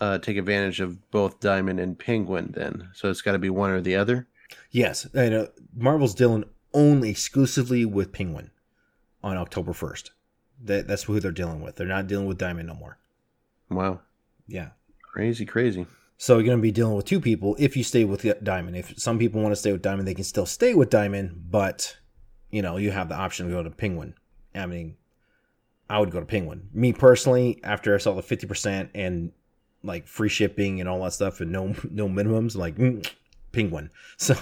uh, 0.00 0.18
take 0.18 0.36
advantage 0.36 0.80
of 0.80 1.10
both 1.10 1.40
Diamond 1.40 1.80
and 1.80 1.98
Penguin. 1.98 2.52
Then, 2.56 2.90
so 2.94 3.10
it's 3.10 3.22
got 3.22 3.32
to 3.32 3.38
be 3.38 3.50
one 3.50 3.70
or 3.70 3.80
the 3.80 3.96
other. 3.96 4.28
Yes, 4.70 5.06
I 5.14 5.28
know. 5.28 5.48
Marvel's 5.76 6.14
dealing 6.14 6.44
only 6.72 7.10
exclusively 7.10 7.84
with 7.84 8.12
Penguin 8.12 8.50
on 9.22 9.36
October 9.36 9.72
1st. 9.72 10.10
That, 10.62 10.86
that's 10.86 11.04
who 11.04 11.20
they're 11.20 11.30
dealing 11.30 11.60
with. 11.60 11.76
They're 11.76 11.86
not 11.86 12.06
dealing 12.06 12.26
with 12.26 12.38
Diamond 12.38 12.68
no 12.68 12.74
more. 12.74 12.98
Wow. 13.70 14.00
Yeah. 14.46 14.70
Crazy, 15.02 15.46
crazy. 15.46 15.86
So 16.18 16.34
you're 16.34 16.44
going 16.44 16.58
to 16.58 16.62
be 16.62 16.70
dealing 16.70 16.94
with 16.94 17.06
two 17.06 17.20
people 17.20 17.56
if 17.58 17.76
you 17.76 17.82
stay 17.82 18.04
with 18.04 18.26
Diamond. 18.44 18.76
If 18.76 18.98
some 18.98 19.18
people 19.18 19.40
want 19.40 19.52
to 19.52 19.56
stay 19.56 19.72
with 19.72 19.82
Diamond, 19.82 20.06
they 20.06 20.14
can 20.14 20.24
still 20.24 20.46
stay 20.46 20.74
with 20.74 20.90
Diamond, 20.90 21.46
but 21.50 21.96
you 22.50 22.62
know, 22.62 22.76
you 22.76 22.90
have 22.90 23.08
the 23.08 23.14
option 23.14 23.46
to 23.46 23.52
go 23.52 23.62
to 23.62 23.70
Penguin. 23.70 24.14
I 24.54 24.66
mean, 24.66 24.96
I 25.90 25.98
would 25.98 26.12
go 26.12 26.20
to 26.20 26.26
Penguin. 26.26 26.68
Me 26.72 26.92
personally, 26.92 27.58
after 27.64 27.94
I 27.94 27.98
saw 27.98 28.14
the 28.14 28.22
50% 28.22 28.90
and 28.94 29.32
like 29.82 30.06
free 30.06 30.28
shipping 30.28 30.78
and 30.78 30.88
all 30.88 31.02
that 31.02 31.12
stuff 31.12 31.40
and 31.40 31.50
no 31.50 31.74
no 31.90 32.08
minimums, 32.08 32.56
like 32.56 32.76
mm, 32.76 33.06
Penguin. 33.52 33.90
So 34.16 34.36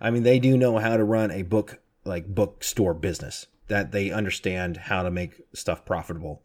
I 0.00 0.10
mean, 0.10 0.22
they 0.22 0.38
do 0.38 0.56
know 0.56 0.78
how 0.78 0.96
to 0.96 1.04
run 1.04 1.30
a 1.30 1.42
book 1.42 1.80
like 2.04 2.26
bookstore 2.26 2.94
business 2.94 3.46
that 3.68 3.92
they 3.92 4.10
understand 4.10 4.76
how 4.76 5.02
to 5.02 5.10
make 5.10 5.40
stuff 5.54 5.84
profitable. 5.84 6.42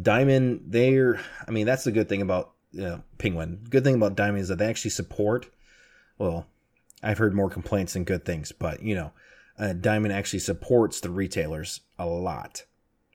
Diamond, 0.00 0.62
they're, 0.66 1.20
I 1.46 1.50
mean, 1.50 1.66
that's 1.66 1.84
the 1.84 1.92
good 1.92 2.08
thing 2.08 2.22
about 2.22 2.52
you 2.72 2.82
know, 2.82 3.02
Penguin. 3.18 3.64
Good 3.68 3.84
thing 3.84 3.94
about 3.94 4.16
Diamond 4.16 4.42
is 4.42 4.48
that 4.48 4.58
they 4.58 4.66
actually 4.66 4.90
support, 4.92 5.50
well, 6.18 6.46
I've 7.02 7.18
heard 7.18 7.34
more 7.34 7.50
complaints 7.50 7.92
than 7.92 8.04
good 8.04 8.24
things, 8.24 8.50
but 8.52 8.82
you 8.82 8.94
know, 8.94 9.12
uh, 9.58 9.72
Diamond 9.72 10.12
actually 10.12 10.40
supports 10.40 11.00
the 11.00 11.10
retailers 11.10 11.80
a 11.98 12.06
lot 12.06 12.64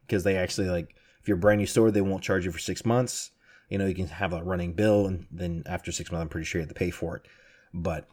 because 0.10 0.24
they 0.24 0.36
actually 0.36 0.70
like, 0.70 0.96
if 1.22 1.28
you're 1.28 1.38
a 1.38 1.40
brand 1.40 1.60
new 1.60 1.68
store, 1.68 1.92
they 1.92 2.02
won't 2.02 2.24
charge 2.24 2.46
you 2.46 2.52
for 2.52 2.60
six 2.60 2.84
months. 2.84 3.32
You 3.70 3.78
know, 3.78 3.86
you 3.86 3.94
can 3.94 4.08
have 4.08 4.34
a 4.34 4.44
running 4.44 4.74
bill, 4.74 5.06
and 5.06 5.28
then 5.30 5.64
after 5.68 5.92
six 5.92 6.12
months, 6.12 6.24
I'm 6.24 6.30
pretty 6.30 6.46
sure 6.46 6.60
you 6.60 6.64
have 6.64 6.70
to 6.70 6.80
pay 6.80 6.90
for 6.90 7.18
it. 7.18 7.24
But 7.72 8.08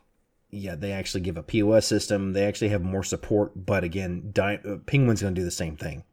yeah, 0.50 0.74
they 0.74 0.92
actually 0.92 1.22
give 1.22 1.38
a 1.38 1.42
POS 1.42 1.87
system. 1.87 2.35
They 2.35 2.44
actually 2.44 2.68
have 2.68 2.82
more 2.82 3.02
support, 3.02 3.52
but 3.56 3.82
again, 3.82 4.30
Di- 4.32 4.61
uh, 4.64 4.76
Penguin's 4.85 5.22
going 5.22 5.35
to 5.35 5.40
do 5.40 5.44
the 5.44 5.50
same 5.50 5.76
thing 5.76 6.04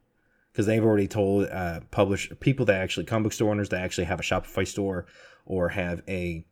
because 0.50 0.66
they've 0.66 0.84
already 0.84 1.08
told 1.08 1.48
uh, 1.48 1.80
publish 1.90 2.32
people 2.40 2.64
that 2.66 2.80
actually 2.80 3.04
comic 3.04 3.24
book 3.24 3.32
store 3.34 3.50
owners 3.50 3.68
that 3.68 3.82
actually 3.82 4.04
have 4.04 4.20
a 4.20 4.22
Shopify 4.22 4.66
store 4.66 5.06
or 5.44 5.68
have 5.68 6.02
a 6.08 6.46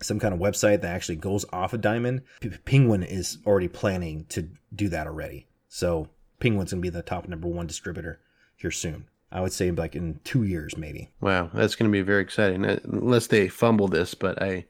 some 0.00 0.20
kind 0.20 0.32
of 0.32 0.38
website 0.38 0.82
that 0.82 0.94
actually 0.94 1.16
goes 1.16 1.44
off 1.52 1.72
of 1.72 1.80
Diamond. 1.80 2.22
P- 2.40 2.50
Penguin 2.50 3.02
is 3.02 3.38
already 3.44 3.66
planning 3.66 4.26
to 4.28 4.48
do 4.72 4.88
that 4.90 5.08
already. 5.08 5.48
So 5.68 6.08
Penguin's 6.38 6.70
gonna 6.70 6.82
be 6.82 6.88
the 6.88 7.02
top 7.02 7.26
number 7.26 7.48
one 7.48 7.66
distributor 7.66 8.20
here 8.58 8.70
soon. 8.70 9.06
I 9.30 9.40
would 9.40 9.52
say 9.52 9.70
like 9.70 9.94
in 9.94 10.20
two 10.24 10.42
years, 10.42 10.76
maybe. 10.76 11.10
Wow, 11.20 11.50
that's 11.52 11.74
going 11.74 11.90
to 11.90 11.92
be 11.92 12.02
very 12.02 12.22
exciting. 12.22 12.64
Uh, 12.64 12.80
Unless 12.84 13.28
they 13.28 13.48
fumble 13.48 13.88
this, 13.88 14.14
but 14.14 14.40
I, 14.42 14.66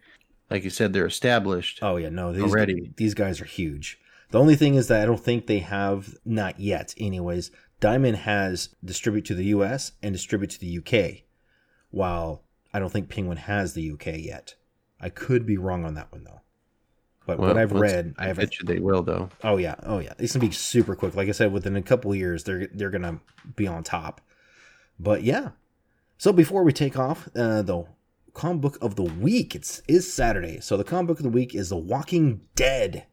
like 0.50 0.64
you 0.64 0.70
said, 0.70 0.92
they're 0.92 1.06
established. 1.06 1.80
Oh 1.82 1.96
yeah, 1.96 2.08
no, 2.08 2.32
these, 2.32 2.42
Already. 2.42 2.92
these 2.96 3.14
guys 3.14 3.40
are 3.40 3.46
huge. 3.46 3.98
The 4.30 4.40
only 4.40 4.56
thing 4.56 4.74
is 4.74 4.88
that 4.88 5.02
I 5.02 5.06
don't 5.06 5.20
think 5.20 5.46
they 5.46 5.60
have 5.60 6.16
not 6.24 6.60
yet. 6.60 6.94
Anyways, 6.98 7.50
Diamond 7.80 8.18
has 8.18 8.70
distribute 8.84 9.24
to 9.26 9.34
the 9.34 9.46
U.S. 9.46 9.92
and 10.02 10.12
distribute 10.12 10.50
to 10.50 10.60
the 10.60 10.66
U.K., 10.66 11.24
while 11.90 12.42
I 12.74 12.78
don't 12.78 12.92
think 12.92 13.08
Penguin 13.08 13.38
has 13.38 13.72
the 13.72 13.82
U.K. 13.82 14.18
yet. 14.18 14.54
I 15.00 15.08
could 15.08 15.46
be 15.46 15.56
wrong 15.56 15.84
on 15.84 15.94
that 15.94 16.12
one 16.12 16.24
though. 16.24 16.40
But 17.28 17.38
what 17.38 17.58
I've 17.58 17.72
read, 17.72 18.14
I 18.16 18.28
have 18.28 18.38
bet 18.38 18.58
you 18.58 18.64
they 18.64 18.78
will 18.78 19.02
though. 19.02 19.28
Oh 19.44 19.58
yeah, 19.58 19.74
oh 19.82 19.98
yeah. 19.98 20.14
It's 20.18 20.32
gonna 20.32 20.46
be 20.46 20.50
super 20.50 20.96
quick. 20.96 21.14
Like 21.14 21.28
I 21.28 21.32
said, 21.32 21.52
within 21.52 21.76
a 21.76 21.82
couple 21.82 22.10
of 22.10 22.16
years, 22.16 22.44
they're 22.44 22.68
they're 22.68 22.88
gonna 22.88 23.20
be 23.54 23.66
on 23.66 23.84
top. 23.84 24.22
But 24.98 25.22
yeah. 25.22 25.50
So 26.16 26.32
before 26.32 26.64
we 26.64 26.72
take 26.72 26.98
off, 26.98 27.28
uh, 27.36 27.60
the 27.60 27.84
comic 28.32 28.62
book 28.62 28.78
of 28.80 28.96
the 28.96 29.02
week 29.02 29.54
it's 29.54 29.82
is 29.86 30.10
Saturday. 30.10 30.60
So 30.60 30.78
the 30.78 30.84
comic 30.84 31.08
book 31.08 31.18
of 31.18 31.24
the 31.24 31.28
week 31.28 31.54
is 31.54 31.68
The 31.68 31.76
Walking 31.76 32.40
Dead, 32.54 33.04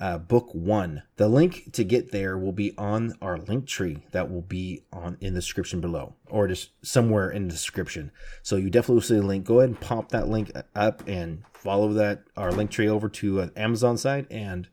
uh, 0.00 0.18
book 0.18 0.48
one. 0.52 1.02
The 1.16 1.28
link 1.28 1.72
to 1.72 1.84
get 1.84 2.12
there 2.12 2.36
will 2.36 2.52
be 2.52 2.74
on 2.76 3.14
our 3.20 3.38
link 3.38 3.66
tree 3.66 3.98
that 4.12 4.30
will 4.30 4.42
be 4.42 4.84
on 4.92 5.16
in 5.20 5.34
the 5.34 5.40
description 5.40 5.80
below, 5.80 6.14
or 6.28 6.48
just 6.48 6.70
somewhere 6.84 7.30
in 7.30 7.48
the 7.48 7.52
description. 7.52 8.10
So 8.42 8.56
you 8.56 8.70
definitely 8.70 8.94
will 8.96 9.02
see 9.02 9.16
the 9.16 9.22
link. 9.22 9.44
Go 9.44 9.60
ahead 9.60 9.70
and 9.70 9.80
pop 9.80 10.10
that 10.10 10.28
link 10.28 10.50
up 10.74 11.02
and 11.06 11.44
follow 11.52 11.92
that 11.94 12.24
our 12.36 12.52
link 12.52 12.70
tree 12.70 12.88
over 12.88 13.08
to 13.08 13.42
uh, 13.42 13.48
Amazon 13.56 13.96
site, 13.96 14.26
and 14.30 14.68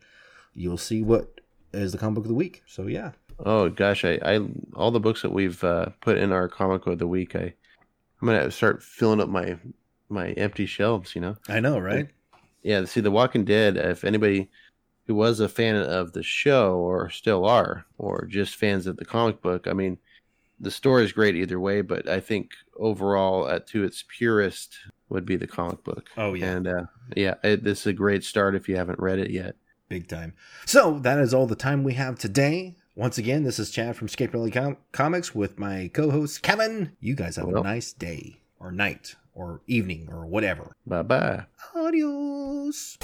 you'll 0.54 0.78
see 0.78 1.02
what 1.02 1.42
is 1.74 1.92
the 1.92 1.98
comic 1.98 2.16
book 2.16 2.26
of 2.26 2.30
the 2.30 2.36
week. 2.36 2.64
So 2.66 2.88
yeah, 2.88 3.12
Oh 3.46 3.70
gosh, 3.70 4.04
I, 4.04 4.20
I 4.24 4.40
all 4.76 4.92
the 4.92 5.00
books 5.00 5.22
that 5.22 5.32
we've 5.32 5.64
uh, 5.64 5.88
put 6.02 6.18
in 6.18 6.32
our 6.32 6.50
comic 6.50 6.84
book 6.84 6.94
of 6.94 7.00
the 7.00 7.08
week, 7.08 7.36
I 7.36 7.54
I'm 8.22 8.28
gonna 8.28 8.52
start 8.52 8.84
filling 8.84 9.22
up 9.22 9.30
my 9.30 9.58
my 10.10 10.32
empty 10.32 10.66
shelves. 10.66 11.16
You 11.16 11.22
know, 11.22 11.38
I 11.48 11.60
know, 11.60 11.80
right? 11.80 12.10
yeah. 12.64 12.84
See, 12.86 13.00
The 13.00 13.12
Walking 13.12 13.46
Dead. 13.46 13.78
If 13.78 14.04
anybody 14.04 14.50
who 15.10 15.16
was 15.16 15.40
a 15.40 15.50
fan 15.50 15.76
of 15.76 16.14
the 16.14 16.22
show 16.22 16.76
or 16.76 17.10
still 17.10 17.44
are, 17.44 17.84
or 17.98 18.26
just 18.26 18.56
fans 18.56 18.86
of 18.86 18.98
the 18.98 19.06
comic 19.06 19.42
book, 19.42 19.66
I 19.68 19.74
mean, 19.74 19.98
the 20.60 20.70
story 20.70 21.04
is 21.04 21.12
great 21.12 21.36
either 21.36 21.60
way. 21.60 21.82
But 21.82 22.08
I 22.08 22.20
think 22.20 22.52
overall, 22.78 23.46
uh, 23.46 23.58
to 23.70 23.84
its 23.84 24.06
purest, 24.08 24.76
would 25.10 25.26
be 25.26 25.36
the 25.36 25.48
comic 25.48 25.84
book. 25.84 26.12
Oh 26.16 26.36
yeah, 26.36 26.52
And 26.52 26.68
uh, 26.68 26.84
yeah, 27.16 27.34
it, 27.44 27.64
this 27.64 27.80
is 27.82 27.88
a 27.88 27.94
great 27.94 28.24
start 28.24 28.54
if 28.54 28.70
you 28.70 28.76
haven't 28.76 29.00
read 29.00 29.18
it 29.18 29.32
yet. 29.32 29.56
big 29.88 30.08
time. 30.08 30.34
So 30.68 31.00
that 31.00 31.18
is 31.18 31.34
all 31.34 31.48
the 31.48 31.56
time 31.56 31.84
we 31.84 31.96
have 31.96 32.20
today. 32.20 32.76
Once 32.96 33.18
again, 33.18 33.42
this 33.44 33.58
is 33.58 33.72
Chad 33.72 33.96
from 33.96 34.06
Escape 34.10 34.32
Reality 34.32 34.60
Com- 34.60 34.78
Comics 34.92 35.34
with 35.34 35.58
my 35.58 35.90
co-host 35.92 36.44
Kevin. 36.44 36.92
You 37.00 37.16
guys 37.16 37.38
have 37.38 37.48
a 37.48 37.62
nice 37.64 37.94
day 37.94 38.42
or 38.60 38.72
night 38.72 39.16
or 39.34 39.62
evening 39.66 40.08
or 40.12 40.28
whatever. 40.28 40.74
Bye 40.86 41.02
bye. 41.02 41.46
Adios. 41.74 43.00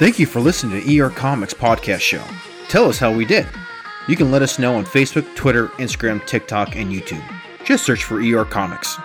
Thank 0.00 0.18
you 0.18 0.24
for 0.24 0.40
listening 0.40 0.80
to 0.80 0.98
ER 0.98 1.10
Comics 1.10 1.52
Podcast 1.52 2.00
Show. 2.00 2.24
Tell 2.68 2.88
us 2.88 2.98
how 2.98 3.12
we 3.12 3.26
did. 3.26 3.46
You 4.08 4.16
can 4.16 4.30
let 4.30 4.40
us 4.40 4.58
know 4.58 4.76
on 4.76 4.86
Facebook, 4.86 5.36
Twitter, 5.36 5.66
Instagram, 5.76 6.26
TikTok, 6.26 6.74
and 6.74 6.90
YouTube. 6.90 7.22
Just 7.66 7.84
search 7.84 8.04
for 8.04 8.18
ER 8.18 8.46
Comics. 8.46 8.96